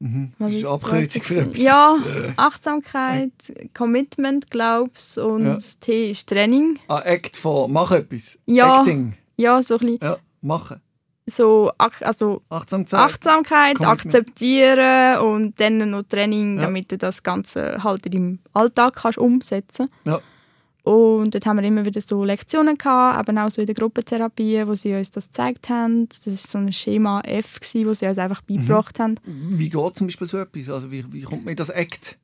[0.00, 0.32] Mhm.
[0.38, 1.62] Was das ist Abkürzung für etwas.
[1.62, 1.96] Ja,
[2.36, 3.32] Achtsamkeit,
[3.74, 5.58] Commitment, glaubst und Ja.
[5.80, 6.78] T ist Training.
[6.88, 8.38] Ah, Act von mach etwas.
[8.46, 8.78] Ja.
[8.78, 9.14] Acting.
[9.36, 10.80] Ja, so ein bisschen Ja, machen.
[11.30, 13.00] So also Achtsamkeit.
[13.00, 16.62] Achtsamkeit, akzeptieren und dann noch Training, Ja.
[16.64, 19.88] damit du das Ganze halt in deinem Alltag kannst umsetzen.
[20.04, 20.20] Ja.
[20.84, 24.66] Und dort haben wir immer wieder so Lektionen gehabt, eben auch so in der Gruppentherapie,
[24.66, 26.08] wo sie uns das gezeigt haben.
[26.08, 28.56] Das ist so ein Schema F gsi, wo sie uns einfach Mhm.
[28.56, 29.16] beigebracht haben.
[29.26, 30.70] Wie geht zum Beispiel so etwas?
[30.70, 32.16] Also wie, wie kommt man in das Act?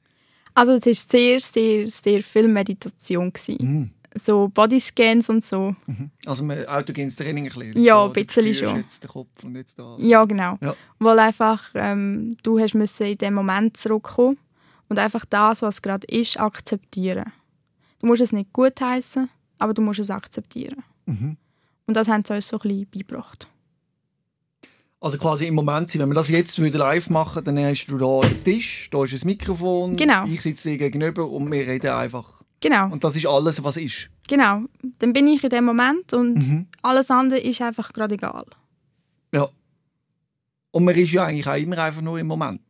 [0.55, 3.59] Also es ist sehr, sehr, sehr viel Meditation gsi.
[3.61, 3.91] Mhm.
[4.17, 5.75] So Bodyscans und so.
[5.87, 6.11] Mhm.
[6.25, 7.77] Also man autogenes Training erklären.
[7.77, 8.77] Ja, Da, ein bisschen schon.
[8.79, 9.97] Jetzt den Kopf und jetzt da.
[9.99, 10.57] Ja, genau.
[10.61, 10.77] Ja.
[11.01, 14.39] Weil einfach ähm, du hast müssen in dem Moment zurückkommen
[14.89, 17.33] und einfach das, was gerade ist, akzeptieren.
[17.99, 20.85] Du musst es nicht gutheißen, aber du musst es akzeptieren.
[21.07, 21.37] Mhm.
[21.87, 23.49] Und das haben sie uns so ein bisschen beigebracht.
[25.01, 25.93] Also quasi im Moment.
[25.99, 29.13] Wenn wir das jetzt wieder live machen, dann hast du da den Tisch, da ist
[29.25, 30.25] ein Mikrofon, Genau.
[30.27, 32.44] ich sitze dir gegenüber und wir reden einfach.
[32.65, 34.09] Genau, Und das ist alles, was ist.
[34.27, 34.63] genau.
[34.99, 36.67] Dann bin ich in dem Moment und Mhm.
[36.83, 38.47] alles andere ist einfach gerade egal.
[39.35, 39.49] Ja.
[40.71, 42.63] Und man ist ja eigentlich auch immer einfach nur im Moment.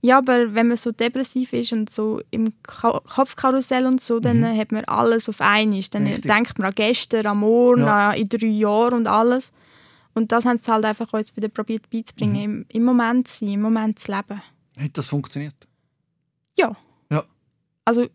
[0.00, 4.42] Ja, aber wenn man so depressiv ist und so im Ka Kopfkarussell und so, dann
[4.44, 5.80] äh, hat man alles auf einmal.
[5.90, 6.08] Dann Mhm.
[6.08, 6.30] Richtig.
[6.32, 8.10] denkt man an gestern, an morgen, Ja.
[8.10, 9.52] an in drei Jahren und alles.
[10.14, 12.42] Und das haben sie halt einfach uns wieder probiert beizubringen, Mhm.
[12.42, 14.40] im, im Moment zu sein, im Moment zu leben.
[14.78, 15.54] Hat das funktioniert?
[16.56, 16.76] Ja.
[17.10, 17.24] Ja.
[17.84, 18.06] Also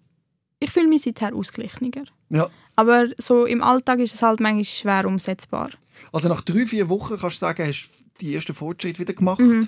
[0.59, 2.05] ich fühle mich seither ausgeglichener.
[2.29, 2.49] Ja.
[2.75, 5.71] Aber so im Alltag ist es halt manchmal schwer umsetzbar.
[6.11, 9.39] Also nach drei, vier Wochen kannst du sagen, hast du die ersten Fortschritte wieder gemacht.
[9.39, 9.67] Mhm.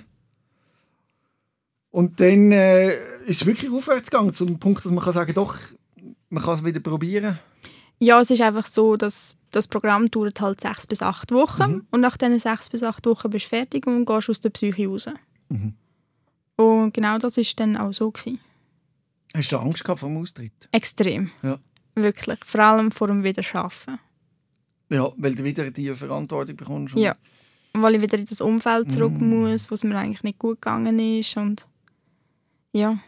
[1.90, 2.94] Und dann äh,
[3.26, 5.56] ist es wirklich aufwärts gegangen, zum Punkt, dass man kann sagen doch,
[6.28, 7.38] man kann es wieder probieren.
[7.98, 11.86] Ja, es ist einfach so, dass das Programm dauert halt sechs bis acht Wochen Mhm.
[11.90, 14.86] und nach diesen sechs bis acht Wochen bist du fertig und gehst aus der Psyche
[14.86, 15.08] raus.
[15.48, 15.74] Mhm.
[16.56, 18.38] Und genau das ist dann auch so gewesen.
[19.34, 20.52] Hast du Angst gehabt vor dem Austritt?
[20.72, 21.30] Extrem.
[21.42, 21.58] Ja.
[21.94, 22.38] Wirklich.
[22.44, 23.98] Vor allem vor dem Wiederschaffen.
[24.90, 26.96] Ja, weil du wieder die Verantwortung bekommst.
[26.96, 27.16] Ja.
[27.72, 29.28] Und weil ich wieder in das Umfeld zurück Mm.
[29.42, 31.36] muss, wo es mir eigentlich nicht gut gegangen ist.
[31.36, 31.66] Und
[32.72, 32.98] ja,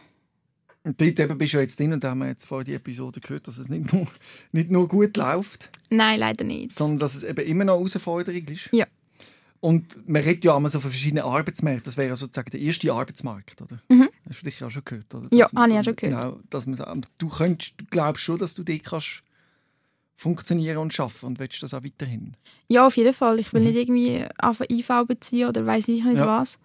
[0.85, 3.19] Und dort eben bist du jetzt drin und da haben wir jetzt vor die Episode
[3.19, 4.07] gehört, dass es nicht nur,
[4.53, 6.71] nicht nur gut läuft, nein, leider nicht.
[6.73, 8.69] sondern dass es eben immer noch eine Herausforderung ist.
[8.71, 8.85] Ja.
[9.59, 11.85] Und man redet ja immer so von verschiedenen Arbeitsmärkten.
[11.85, 13.79] Das wäre ja sozusagen der erste Arbeitsmarkt, oder?
[13.89, 14.09] Mhm.
[14.29, 15.27] Hast du dich ja schon gehört, oder?
[15.31, 16.21] Ja, Dass habe ich auch schon gehört.
[16.23, 19.21] Genau, dass man, du, könntest, du glaubst schon, dass du dort kannst
[20.15, 22.35] funktionieren und schaffen und willst das auch weiterhin.
[22.69, 23.39] Ja, auf jeden Fall.
[23.39, 23.67] Ich will Mhm.
[23.67, 26.27] nicht irgendwie auf ein IV beziehen oder weiß ich nicht Ja.
[26.27, 26.59] was.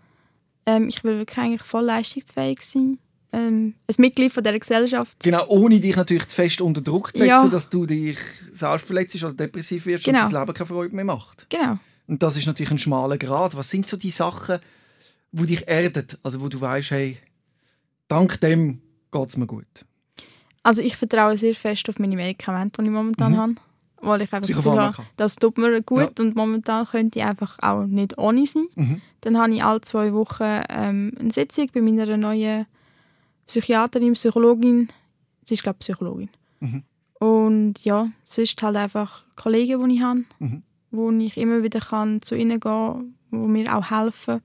[0.67, 2.99] Ähm, ich will wirklich eigentlich voll leistungsfähig sein.
[3.33, 5.19] Ähm, ein Mitglied von dieser Gesellschaft.
[5.23, 7.49] Genau, ohne dich natürlich zu fest unter Druck zu setzen, Ja.
[7.49, 8.17] dass du dich
[8.53, 10.25] selbst verletzt oder depressiv wirst Genau.
[10.25, 11.47] und das Leben keine Freude mehr macht.
[11.51, 11.79] Genau.
[12.07, 13.57] Und das ist natürlich ein schmaler Grad.
[13.57, 14.61] Was sind so die Sachen,
[15.33, 16.07] wo dich erden?
[16.23, 17.19] Also wo du weißt, hey,
[18.09, 18.81] dank dem
[19.13, 19.67] geht es mir gut.
[20.63, 23.37] Also ich vertraue sehr fest auf meine Medikamente, die ich momentan Mhm.
[23.39, 23.55] habe.
[24.01, 28.17] Weil ich einfach habe, das tut mir gut und momentan könnte ich einfach auch nicht
[28.17, 28.67] ohne sein.
[28.77, 29.01] Mhm.
[29.23, 32.67] Dann habe ich alle zwei Wochen ähm, eine Sitzung bei meiner neuen
[33.47, 34.89] Psychiaterin, Psychologin.
[35.43, 36.29] Sie ist, glaube ich, Psychologin.
[36.61, 36.83] Mhm.
[37.19, 40.63] Und ja, sonst halt einfach Kollegen, die ich habe, Mhm.
[40.93, 44.41] wo ich immer wieder kann zu ihnen gehen wo mir auch helfen.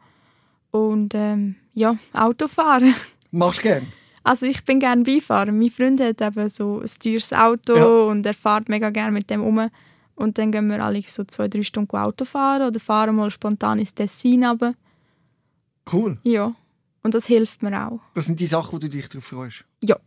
[0.71, 2.95] Und ähm, ja, Autofahren.
[3.33, 3.87] Machst du gern?
[4.23, 5.51] Also ich bin gerne Beifahrer.
[5.51, 7.85] Mein Freund hat eben so ein teures Auto Ja.
[7.85, 9.69] und er fährt mega gerne mit dem um.
[10.15, 13.79] Und dann gehen wir alle so zwei, drei Stunden Auto fahren oder fahren mal spontan
[13.79, 14.75] ins Tessin runter.
[15.91, 16.17] Cool.
[16.23, 16.53] Ja.
[17.01, 17.99] Und das hilft mir auch.
[18.13, 19.65] Das sind die Sachen, wo du dich darauf freust.
[19.83, 19.97] Ja.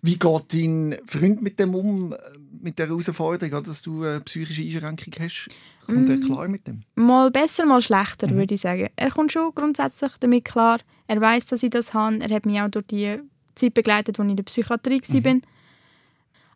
[0.00, 2.14] Wie geht dein Freund mit dem um,
[2.62, 5.48] mit der Herausforderung, dass du eine psychische Einschränkung hast?
[5.86, 6.22] Kommt er Mm.
[6.22, 6.84] klar mit dem?
[6.94, 8.36] Mal besser, mal schlechter, Mhm.
[8.36, 8.88] würde ich sagen.
[8.96, 10.78] Er kommt schon grundsätzlich damit klar.
[11.08, 12.18] Er weiß, dass ich das habe.
[12.20, 13.18] Er hat mich auch durch die
[13.56, 15.24] Zeit begleitet, als ich in der Psychiatrie Mhm.
[15.24, 15.34] war.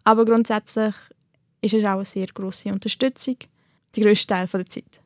[0.05, 0.95] Aber grundsätzlich
[1.61, 3.37] ist es auch eine sehr grosse Unterstützung.
[3.97, 5.01] Der grösste Teil der Zeit.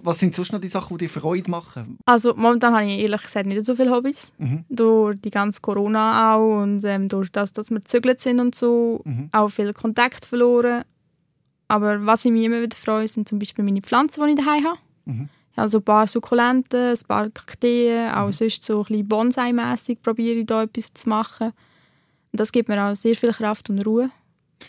[0.00, 1.98] Was sind sonst noch die Sachen, die dir Freude machen?
[2.04, 4.32] Also momentan habe ich ehrlich gesagt nicht so viele Hobbys.
[4.38, 4.64] Mhm.
[4.68, 9.00] Durch die ganze Corona auch und ähm, durch das, dass wir gezügelt sind und so,
[9.04, 9.28] Mhm.
[9.32, 10.84] auch viel Kontakt verloren.
[11.68, 14.64] Aber was ich mich immer wieder freue, sind zum Beispiel meine Pflanzen, die ich daheim
[14.64, 14.78] habe.
[15.06, 15.28] Mhm.
[15.54, 20.02] Ich habe so ein paar Sukkulenten, ein paar Kakteen, auch sonst so ein bisschen Bonsai-mässig
[20.02, 21.52] probiere ich da etwas zu machen.
[22.32, 24.10] Und das gibt mir auch sehr viel Kraft und Ruhe.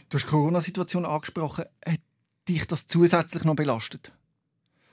[0.09, 1.65] Du hast die Corona-Situation angesprochen.
[1.83, 1.99] Hat
[2.47, 4.11] dich das zusätzlich noch belastet?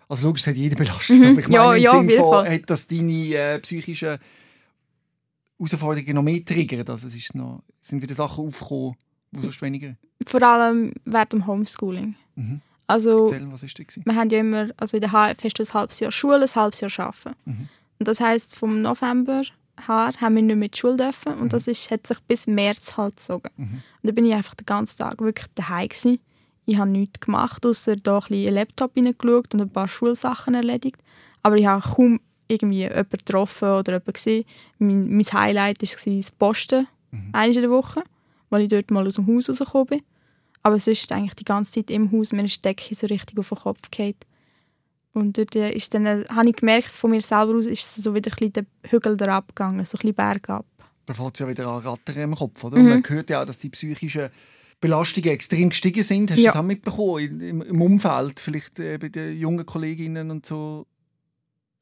[0.09, 1.18] Also logisch, es hat jeder belastet.
[1.18, 1.26] Mhm.
[1.26, 4.18] Aber ich Ja, meine, im ja, Sinn jeden von, hat das deine äh, psychischen
[5.59, 6.88] Herausforderungen noch mehr triggert?
[6.88, 8.96] Also es ist noch, sind wieder Sachen aufgekommen,
[9.33, 9.94] die sonst weniger...
[10.26, 12.14] Vor allem während dem Homeschooling.
[12.37, 12.62] Mhm.
[12.92, 13.98] Also, Erzähl, was ist das?
[14.05, 16.55] wir haben ja immer, also in der HF hast du ein halbes Jahr Schule, ein
[16.55, 17.35] halbes Jahr Arbeiten.
[17.44, 17.68] Mhm.
[17.98, 19.42] Und das heisst, vom November
[19.87, 22.46] her haben wir nicht mehr in die Schule dürfen und das ist, hat sich bis
[22.46, 23.50] März halt gezogen.
[23.57, 23.64] Mhm.
[23.64, 26.18] Und dann bin ich einfach den ganzen Tag wirklich daheim gewesen.
[26.66, 30.98] Ich habe nichts gemacht, außer da ein bisschen Laptop hineingeschaut und ein paar Schulsachen erledigt.
[31.42, 34.44] Aber ich habe kaum irgendwie jemanden getroffen oder jemanden gesehen.
[34.78, 37.33] Mein, mein Highlight war das Posten, Mhm.
[37.44, 38.02] in der Woche,
[38.50, 40.02] weil ich dort mal aus dem Haus rausgekommen bin.
[40.62, 43.48] Aber sonst eigentlich die ganze Zeit im Haus, mir ist die Decke so richtig auf
[43.48, 44.14] den Kopf gefallen.
[45.12, 48.05] Und dort äh, ist dann, äh, habe ich gemerkt, von mir selber aus ist es
[48.05, 50.64] so wieder ein bisschen der Hügel da abgegangen, so ein bisschen bergab.
[51.05, 52.62] Da fängt es ja wieder an rattern im Kopf.
[52.64, 52.79] Oder?
[52.79, 52.85] Mhm.
[52.85, 54.31] Und man hört ja auch, dass die psychischen
[54.81, 56.31] Belastungen extrem gestiegen sind.
[56.31, 56.53] Hast du Ja.
[56.53, 58.40] das auch mitbekommen im, im Umfeld?
[58.40, 60.87] Vielleicht äh, bei den jungen Kolleginnen und so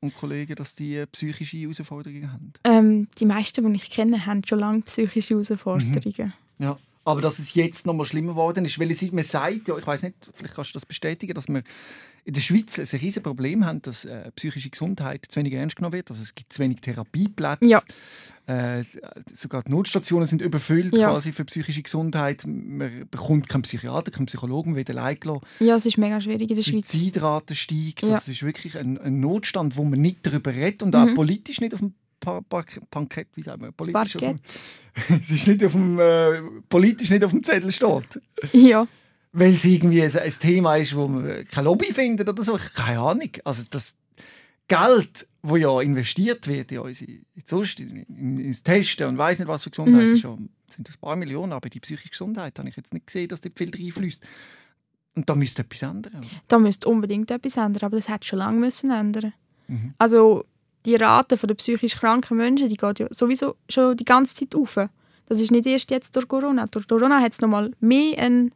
[0.01, 2.53] und Kollegen, dass die äh, psychische Herausforderungen haben?
[2.65, 6.33] Ähm, die meisten, die ich kenne, haben schon lange psychische Herausforderungen.
[6.59, 6.79] Ja.
[7.11, 9.87] Aber dass es jetzt noch mal schlimmer geworden ist, weil es, man sagt, ja, ich
[9.87, 11.63] weiß nicht, vielleicht kannst du das bestätigen, dass wir
[12.25, 15.95] in der Schweiz ein riesiges Problem haben, dass äh, psychische Gesundheit zu wenig ernst genommen
[15.95, 16.11] wird.
[16.11, 17.65] Also es gibt zu wenig Therapieplätze.
[17.65, 17.83] Ja.
[18.47, 18.85] Äh,
[19.33, 21.11] sogar die Notstationen sind überfüllt Ja.
[21.11, 22.45] quasi für psychische Gesundheit.
[22.47, 25.45] Man bekommt keinen Psychiater, keinen Psychologen, wird allein gelassen.
[25.61, 26.91] Ja, es ist mega schwierig in der Die Schweiz.
[26.93, 28.03] Suizidrate steigt.
[28.03, 28.09] Ja.
[28.11, 31.15] Das ist wirklich ein, ein Notstand, wo man nicht darüber redet und auch Mhm.
[31.15, 34.41] politisch nicht auf dem Pankett, wie sagen wir, politisch Parkett.
[35.21, 38.21] es ist nicht auf dem, äh, politisch nicht auf dem Zettel steht.
[38.53, 38.87] Ja,
[39.33, 42.59] Weil es irgendwie ein, ein Thema ist, wo man kein Lobby findet oder so.
[42.75, 43.31] Keine Ahnung.
[43.45, 43.95] Also das
[44.69, 47.13] Geld, wo ja investiert wird in unsere,
[47.45, 50.15] sonst in, in, ins Testen und weiß nicht was für Gesundheit, Mhm.
[50.15, 50.37] ist ja,
[50.69, 53.41] sind das ein paar Millionen, aber die psychische Gesundheit habe ich jetzt nicht gesehen, dass
[53.41, 54.23] dort viel reinfließt.
[55.17, 56.15] Und da müsste etwas ändern.
[56.19, 56.27] Oder?
[56.47, 59.33] da müsste unbedingt etwas ändern, aber das hätte schon lange müssen ändern.
[59.67, 59.95] Mhm.
[59.99, 60.45] Also
[60.87, 64.79] die Rate der psychisch kranken Menschen, die geht ja sowieso schon die ganze Zeit auf.
[65.27, 66.67] Das ist nicht erst jetzt durch Corona.
[66.67, 68.53] Durch Corona hat es nochmal mehr einen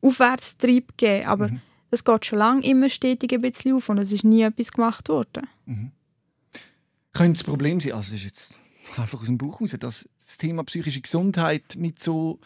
[0.00, 1.60] Aufwärtstrieb gegeben, aber mhm.
[1.90, 5.08] es geht schon lange immer stetig ein bisschen auf und es ist nie etwas gemacht
[5.08, 5.46] worden.
[5.66, 5.90] Mhm.
[7.12, 8.54] Könnte das Problem sein, also das ist jetzt
[8.96, 12.40] einfach aus dem Buch raus, dass das Thema psychische Gesundheit nicht so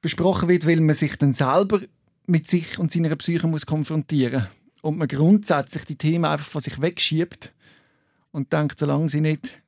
[0.00, 1.80] besprochen wird, weil man sich dann selber
[2.26, 4.82] mit sich und seiner Psyche muss konfrontieren muss.
[4.82, 7.52] Und man grundsätzlich die Themen einfach von sich wegschiebt
[8.38, 9.60] und denkt, solange sie nicht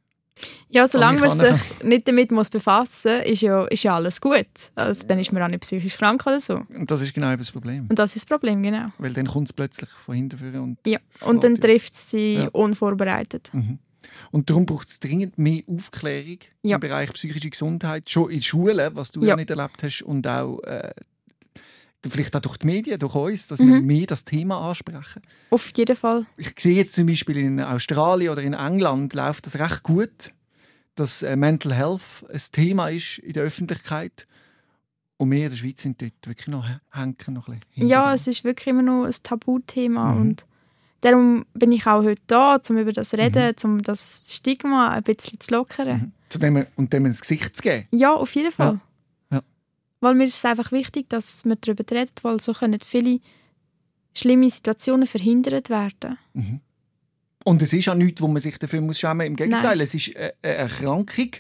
[0.69, 4.47] ja, solange man sich nicht damit muss befassen muss, ist ja, ist ja alles gut.
[4.75, 6.63] Also, dann ist man auch nicht psychisch krank oder so.
[6.69, 7.87] Und das ist genau das Problem.
[7.89, 8.87] Und das ist das Problem, genau.
[8.99, 12.49] Weil dann kommt es plötzlich von hinten und Ja, und dann trifft es sie ja.
[12.53, 13.51] unvorbereitet.
[13.53, 13.79] Mhm.
[14.31, 16.77] Und darum braucht es dringend mehr Aufklärung ja.
[16.77, 20.27] im Bereich psychische Gesundheit, schon in Schulen, was du ja, ja nicht erlebt hast, und
[20.27, 20.93] auch äh,
[22.09, 23.73] vielleicht auch durch die Medien, durch uns, dass mhm.
[23.73, 25.23] wir mehr das Thema ansprechen.
[25.51, 26.27] Auf jeden Fall.
[26.37, 30.33] Ich sehe jetzt zum Beispiel in Australien oder in England läuft das recht gut,
[30.95, 34.27] dass äh, Mental Health ein Thema ist in der Öffentlichkeit.
[35.19, 38.27] Und wir in der Schweiz sind dort wirklich noch hängen noch ein bisschen Ja, es
[38.27, 40.21] ist wirklich immer noch ein Tabuthema mhm.
[40.21, 40.47] und
[41.03, 43.71] darum bin ich auch heute da, um über das zu reden, mhm.
[43.71, 45.89] um das Stigma ein bisschen zu lockern.
[45.89, 46.13] Mhm.
[46.31, 47.87] Zu dem, und dem ins Gesicht zu geben?
[47.91, 48.75] Ja, auf jeden Fall.
[48.75, 48.81] Ja.
[50.01, 53.21] Weil mir ist es einfach wichtig, dass man darüber redet, weil so können viele
[54.15, 56.19] schlimme Situationen verhindert werden.
[56.33, 56.61] Mhm.
[57.45, 59.27] Und es ist auch nichts, wo man sich dafür muss schämen muss.
[59.27, 59.81] Im Gegenteil, Nein.
[59.81, 61.31] es ist eine Erkrankung,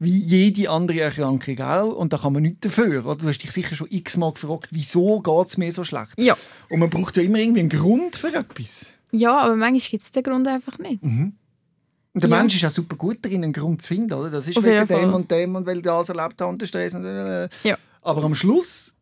[0.00, 1.94] wie jede andere Erkrankung auch.
[1.94, 3.06] Und da kann man nichts dafür.
[3.06, 3.16] Oder?
[3.16, 6.18] Du hast dich sicher schon x-mal gefragt, wieso geht es mir so schlecht?
[6.18, 6.36] Ja.
[6.70, 8.92] Und man braucht ja immer irgendwie einen Grund für etwas.
[9.12, 11.04] Ja, aber manchmal gibt es den Grund einfach nicht.
[11.04, 11.34] Mhm.
[12.14, 12.36] Und der ja.
[12.36, 14.12] Mensch ist auch super gut darin, einen Grund zu finden.
[14.12, 14.30] Oder?
[14.30, 16.94] Das ist Auf wegen dem und dem und weil das erlebt hat und der Stress.
[16.94, 17.76] Und, äh, ja.
[18.04, 18.94] Aber am Schluss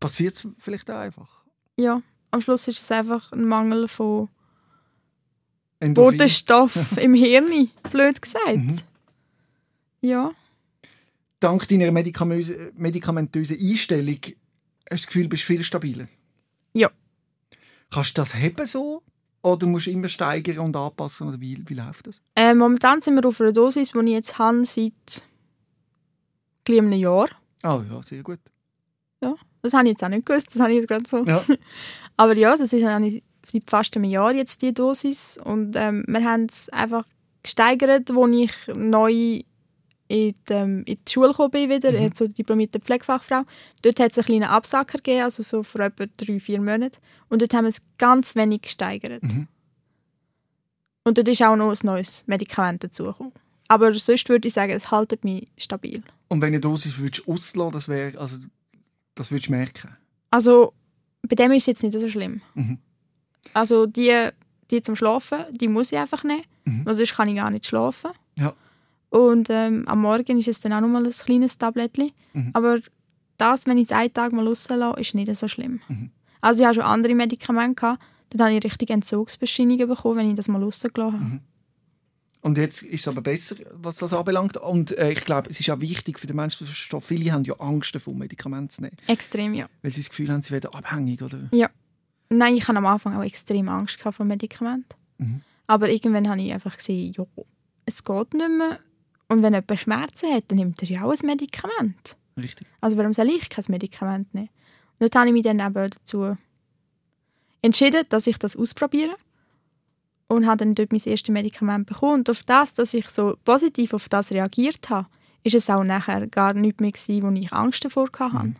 [0.00, 1.42] passiert es vielleicht auch einfach.
[1.76, 4.28] Ja, am Schluss ist es einfach ein Mangel von
[5.78, 6.18] Endorphin.
[6.18, 8.56] Bodenstoff im Hirn, blöd gesagt.
[8.56, 8.78] Mhm.
[10.00, 10.32] Ja.
[11.38, 14.34] Dank deiner medikamentösen Einstellung hast du
[14.88, 16.08] das Gefühl, du bist viel stabiler?
[16.72, 16.90] Ja.
[17.90, 19.02] Kannst du das haben so?
[19.42, 21.28] Oder musst du immer steigern und anpassen?
[21.28, 22.22] Oder wie, wie läuft das?
[22.34, 25.24] Äh, momentan sind wir auf einer Dosis, die ich jetzt habe seit
[26.68, 27.28] einem Jahr.
[27.66, 28.40] Oh ja, sehr gut.
[29.22, 31.24] Ja, das habe ich jetzt auch nicht gewusst, das habe ich jetzt gerade so.
[31.24, 31.42] Ja.
[32.16, 36.46] Aber ja, das ist seit fast einem Jahr jetzt die Dosis und ähm, wir haben
[36.46, 37.04] es einfach
[37.42, 39.42] gesteigert, als ich neu
[40.08, 42.12] in die, ähm, in die Schule gekommen bin, wieder, mhm.
[42.14, 43.42] so diplomierte Pflegefachfrau.
[43.82, 46.98] Dort hat es einen kleinen Absacker gegeben, also so vor etwa drei, vier Monaten.
[47.28, 49.22] Und dort haben wir es ganz wenig gesteigert.
[49.22, 49.48] Mhm.
[51.04, 53.32] Und dort ist auch noch ein neues Medikament dazugekommen.
[53.68, 56.02] Aber sonst würde ich sagen, es haltet mich stabil.
[56.28, 58.38] Und wenn du eine Dosis würdest auslassen, das wäre, also,
[59.14, 59.96] das würdest du merken?
[60.30, 60.72] Also,
[61.22, 62.40] bei dem ist es jetzt nicht so schlimm.
[62.54, 62.78] Mhm.
[63.52, 64.30] Also, die,
[64.70, 66.84] die zum Schlafen, die muss ich einfach nehmen, mhm.
[66.84, 68.10] weil sonst kann ich gar nicht schlafen.
[68.38, 68.54] Ja.
[69.10, 72.10] Und ähm, am Morgen ist es dann auch noch mal ein kleines Tablettchen.
[72.32, 72.50] Mhm.
[72.52, 72.78] Aber
[73.38, 75.80] das, wenn ich es einen Tag mal rauslasse, ist nicht so schlimm.
[75.88, 76.10] Mhm.
[76.40, 80.36] Also ich habe schon andere Medikamente gehabt, dann habe ich richtig Entzugsbescheinigungen bekommen, wenn ich
[80.36, 81.24] das mal rausgelassen habe.
[81.24, 81.40] Mhm.
[82.46, 84.56] Und jetzt ist es aber besser, was das anbelangt.
[84.56, 87.42] Und äh, ich glaube, es ist auch wichtig für den Menschen zu verstehen, viele haben
[87.42, 88.96] ja Angst davor, Medikamente zu nehmen.
[89.08, 89.68] Extrem, ja.
[89.82, 91.48] Weil sie das Gefühl haben, sie werden abhängig, oder?
[91.50, 91.68] Ja.
[92.28, 94.94] Nein, ich hatte am Anfang auch extrem Angst vor Medikamenten.
[95.18, 95.40] Mhm.
[95.66, 97.24] Aber irgendwann habe ich einfach gesehen, ja,
[97.84, 98.78] es geht nicht mehr.
[99.26, 102.16] Und wenn jemand Schmerzen hat, dann nimmt er ja auch ein Medikament.
[102.40, 102.68] Richtig.
[102.80, 104.50] Also warum soll ich kein Medikament nehmen?
[105.00, 106.36] Und dort habe ich mich dann eben dazu
[107.60, 109.16] entschieden, dass ich das ausprobiere
[110.28, 112.20] und habe dann dort mein erstes Medikament bekommen.
[112.20, 115.08] Und auf das, dass ich so positiv auf das reagiert habe,
[115.44, 118.48] ist es auch nachher gar nicht mehr gewesen, wo ich Angst davor hatte.
[118.48, 118.56] Mhm.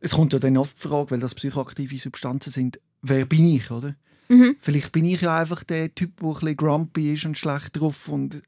[0.00, 3.70] Es kommt ja dann oft die Frage, weil das psychoaktive Substanzen sind, wer bin ich,
[3.70, 3.96] oder?
[4.28, 4.56] Mhm.
[4.60, 8.08] Vielleicht bin ich ja einfach der Typ, der ein bisschen grumpy ist und schlecht drauf
[8.08, 8.42] und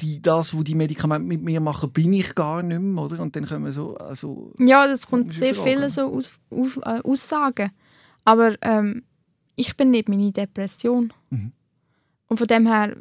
[0.00, 3.20] die, das, was die Medikamente mit mir machen, bin ich gar nicht mehr, oder?
[3.20, 3.96] Und dann können wir so...
[3.96, 7.70] Also, ja, das kommt sehr viele so aus, aus, äh, Aussagen.
[8.24, 9.02] Aber ähm,
[9.58, 11.12] ich bin nicht meine Depression.
[11.30, 11.52] Mhm.
[12.28, 12.96] Und von dem her,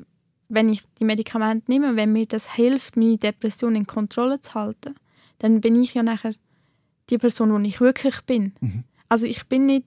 [0.50, 4.96] wenn ich die Medikamente nehme, wenn mir das hilft, meine Depression in Kontrolle zu halten,
[5.40, 6.34] dann bin ich ja nachher
[7.10, 8.54] die Person, die ich wirklich bin.
[8.60, 8.84] Mhm.
[9.08, 9.86] Also ich bin nicht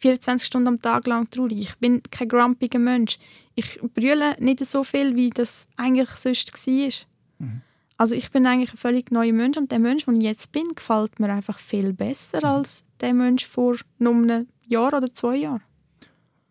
[0.00, 1.58] 24 Stunden am Tag lang traurig.
[1.58, 3.18] Ich bin kein grumpiger Mensch.
[3.54, 6.92] Ich brülle nicht so viel, wie das eigentlich sonst war.
[7.38, 7.62] Mhm.
[7.96, 10.74] Also ich bin eigentlich ein völlig neuer Mensch und der Mensch, der ich jetzt bin,
[10.74, 12.44] gefällt mir einfach viel besser mhm.
[12.44, 15.62] als der Mensch vor nur einem Jahr oder zwei Jahren.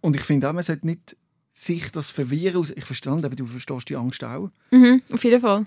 [0.01, 1.15] Und ich finde auch, man sollte nicht
[1.53, 2.65] sich das verwirren.
[2.75, 4.49] Ich verstand, aber du verstehst die Angst auch.
[4.71, 5.65] Mhm, auf jeden Fall.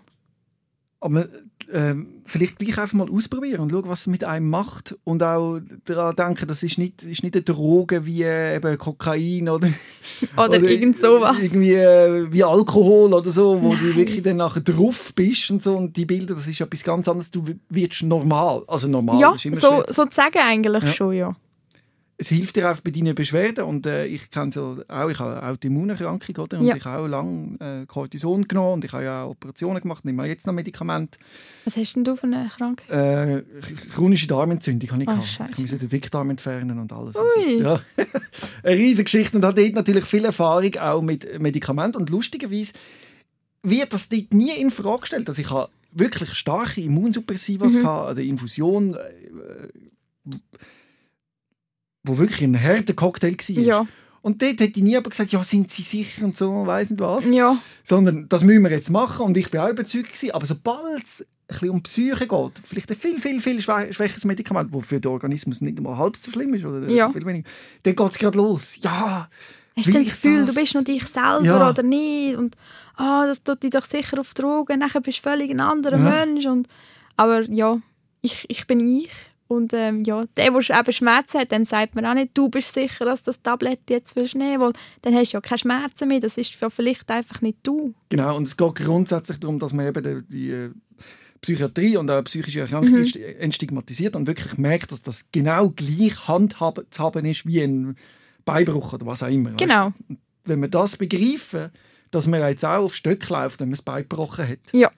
[1.01, 1.28] Aber
[1.70, 4.97] ähm, vielleicht gleich einfach mal ausprobieren und schauen, was es mit einem macht.
[5.05, 9.51] Und auch daran denken, das ist nicht, ist nicht eine Droge wie äh, eben Kokain
[9.51, 9.68] oder,
[10.37, 11.37] oder, oder irgend sowas.
[11.39, 13.82] Irgendwie äh, wie Alkohol oder so, wo Nein.
[13.82, 15.76] du wirklich dann nachher drauf bist und so.
[15.76, 17.30] Und die Bilder, das ist etwas ganz anderes.
[17.30, 18.64] Du wirst normal.
[18.66, 20.93] Also normal ja, ist immer so, so zu sagen eigentlich ja.
[20.93, 21.37] schon, ja
[22.25, 25.43] es hilft dir auch bei deinen Beschwerden und äh, ich kenne so auch, ich habe
[25.43, 26.59] Autoimmunerkrankung oder?
[26.59, 26.77] und ja.
[26.77, 30.27] ich habe auch lange äh, Cortison genommen und ich habe ja auch Operationen gemacht, nehme
[30.27, 31.18] jetzt noch Medikamente.
[31.66, 32.91] Was hast denn du für eine Krankheit?
[32.91, 33.43] Äh,
[33.95, 35.51] chronische Darmentzündung habe ich oh, gehabt.
[35.51, 37.16] Ich musste den Dickdarm entfernen und alles.
[37.16, 37.62] Ui.
[37.62, 37.81] ja.
[38.62, 42.72] eine riesige Geschichte und habe dort natürlich viel Erfahrung auch mit Medikamenten und lustigerweise
[43.62, 45.29] wird das dort nie in Frage gestellt.
[45.29, 47.81] Also ich habe wirklich starke Immunsuppressivas mhm.
[47.81, 50.39] gehabt, oder Infusion äh,
[52.05, 53.63] wo wirklich ein harter Cocktail war.
[53.63, 53.87] Ja.
[54.23, 57.01] Und dort hätte ich nie aber gesagt, ja, sind Sie sicher und so, weiss nicht
[57.01, 57.29] was.
[57.29, 57.59] Ja.
[57.83, 60.31] Sondern, das müssen wir jetzt machen und ich bin auch überzeugt gewesen.
[60.31, 64.75] Aber sobald es ein bisschen um Psyche geht, vielleicht ein viel, viel, viel schwächeres Medikament,
[64.75, 67.11] das für den Organismus nicht mal halb so schlimm ist, oder ja.
[67.11, 67.49] viel weniger,
[67.83, 68.79] dann geht es gerade los.
[68.83, 69.29] Ja,
[69.77, 70.55] Hast du das Gefühl, das?
[70.55, 71.71] du bist noch dich selber ja.
[71.71, 72.37] oder nicht?
[72.37, 72.57] Und
[72.99, 76.25] oh, das tut dich doch sicher auf Drogen, nachher bist du völlig ein anderer ja.
[76.25, 76.47] Mensch.
[76.47, 76.69] Und,
[77.17, 77.79] aber ja,
[78.23, 79.11] ich, ich bin ich
[79.47, 82.75] und ähm, ja, der, der eben Schmerzen hat, dem sagt man auch nicht, du bist
[82.75, 84.73] sicher, dass das Tablett jetzt willst nehmen weil
[85.03, 87.95] dann hast du ja keine Schmerzen mehr, das ist vielleicht einfach nicht du.
[88.09, 90.71] Genau, und es geht grundsätzlich darum, dass man eben die, die äh,
[91.43, 93.23] Psychiatrie und auch psychische Erkrankungen mhm.
[93.39, 97.97] entstigmatisiert und wirklich merkt, dass das genau gleich handhaben zu haben ist wie ein
[98.47, 99.51] Beibruch oder was auch immer.
[99.53, 99.87] Genau.
[99.87, 100.21] Weißt?
[100.47, 101.71] Wenn wir das begreifen,
[102.11, 104.59] dass man jetzt auch auf Stöcke läuft, wenn man das Bein gebrochen hat.
[104.73, 104.91] Ja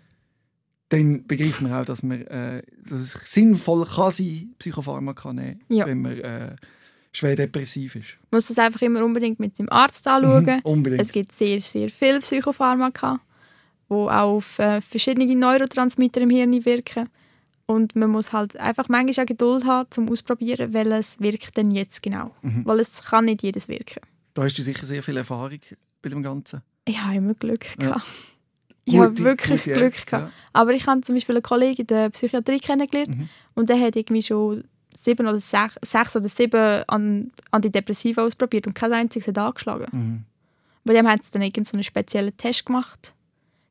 [0.88, 5.86] dann begreift man auch, dass, man, äh, dass es sinnvoll kann sein Psychopharmaka nehmen, ja.
[5.86, 6.56] wenn man äh,
[7.12, 8.18] schwer depressiv ist.
[8.30, 10.44] Man muss das einfach immer unbedingt mit dem Arzt anschauen.
[10.44, 11.02] Mhm, unbedingt.
[11.02, 13.20] Es gibt sehr, sehr viele Psychopharmaka,
[13.88, 17.08] die auch auf äh, verschiedene Neurotransmitter im Hirn wirken.
[17.66, 22.00] Und man muss halt einfach manchmal auch Geduld haben, zum ausprobieren, welches wirkt denn jetzt
[22.00, 22.30] genau.
[22.42, 22.64] Mhm.
[22.64, 24.02] Weil es kann nicht jedes wirken.
[24.34, 25.58] Da hast du sicher sehr viel Erfahrung
[26.00, 26.62] bei dem Ganzen.
[26.84, 28.00] Ich habe immer Glück ja.
[28.86, 30.12] Ich habe wirklich gute Glück gehabt.
[30.12, 30.30] Ja.
[30.52, 33.28] Aber ich habe zum Beispiel einen Kollegen in der Psychiatrie kennengelernt mhm.
[33.54, 34.64] und der hat irgendwie schon
[34.96, 39.86] sieben oder sech, sechs oder sieben an, Antidepressiva ausprobiert und kein einziges hat angeschlagen.
[39.90, 40.24] Mhm.
[40.84, 43.12] Bei dem haben sie dann irgend so einen speziellen Test gemacht.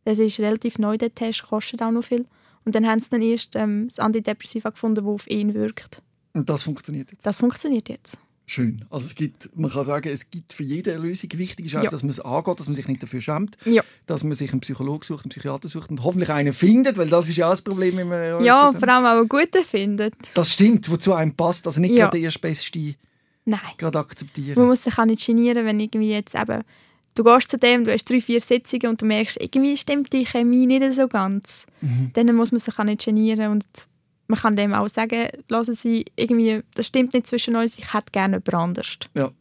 [0.03, 2.26] Das ist relativ neu, der Test, kostet auch noch viel.
[2.66, 6.01] Und dann haben sie dann erst ähm, das Antidepressiva gefunden, das auf ihn wirkt.
[6.34, 7.26] Und das funktioniert jetzt?
[7.26, 8.18] Das funktioniert jetzt.
[8.48, 8.86] Schön.
[8.91, 11.30] Also es gibt, man kann sagen, es gibt für jede Lösung.
[11.34, 11.89] Wichtig ist auch, ja.
[11.89, 13.84] dass man es angeht, dass man sich nicht dafür schämt, ja.
[14.06, 17.28] dass man sich einen Psychologen sucht, einen Psychiater sucht und hoffentlich einen findet, weil das
[17.28, 20.14] ist ja auch das Problem, wenn man ja vor allem auch einen guten findet.
[20.36, 22.06] Das stimmt, wozu einem passt, also nicht ja.
[22.06, 22.96] gerade der erstbeste
[23.46, 23.60] Nein.
[23.78, 24.60] gerade akzeptieren.
[24.60, 26.62] Man muss sich auch nicht genieren, wenn irgendwie jetzt eben
[27.16, 30.26] du gehst zu dem, du hast drei, vier Sitzungen und du merkst, irgendwie stimmt die
[30.26, 31.66] Chemie nicht so ganz.
[31.82, 32.12] Mhm.
[32.14, 33.66] Dann muss man sich auch nicht genieren und
[34.28, 38.12] man kann dem auch sagen, lassen Sie, irgendwie, das stimmt nicht zwischen uns, ich hätte
[38.12, 38.98] gerne jemand anders.
[39.14, 39.32] Ja.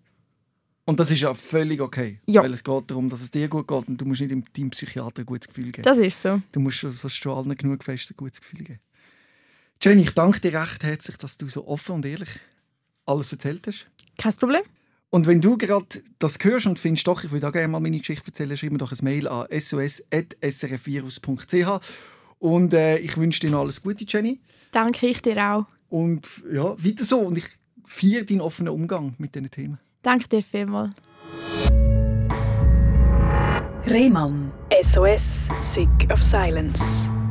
[0.87, 2.21] Und das ist ja völlig okay.
[2.27, 2.43] Ja.
[2.43, 5.23] Weil es geht darum, dass es dir gut geht und du musst nicht deinem Psychiater
[5.23, 5.83] ein gutes Gefühl geben.
[5.83, 6.43] Das ist so.
[6.53, 8.81] Du musst sonst schon allen genug fest ein gutes Gefühl geben.
[9.83, 12.29] Jenny, ich danke dir recht herzlich, dass du so offen und ehrlich
[13.07, 13.87] alles erzählt hast.
[14.19, 14.61] Kein Problem.
[15.11, 15.87] Und wenn du gerade
[16.19, 18.79] das hörst und findest, doch, ich würde auch gerne mal meine Geschichte erzählen, schreib mir
[18.79, 21.81] doch ein Mail an sos.srfvirus.ch
[22.41, 24.41] und äh, ich wünsche dir noch alles Gute, Jenny.
[24.75, 25.67] Danke, ich dir auch.
[25.89, 27.21] Und ja, weiter so.
[27.21, 27.45] Und ich
[27.87, 29.79] feiere deinen offenen Umgang mit diesen Themen.
[30.03, 30.93] Danke dir vielmals.
[33.87, 34.51] Rehmann.
[34.93, 35.21] SOS,
[35.75, 36.77] Sick of Silence.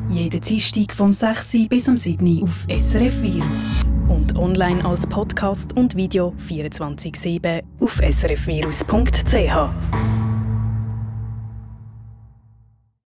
[0.10, 1.68] Jeden Dienstag vom 6.
[1.68, 2.44] bis am 7.
[2.44, 3.92] auf SRF Virus.
[4.08, 10.23] Und online als Podcast und Video 24-7 auf srfvirus.ch.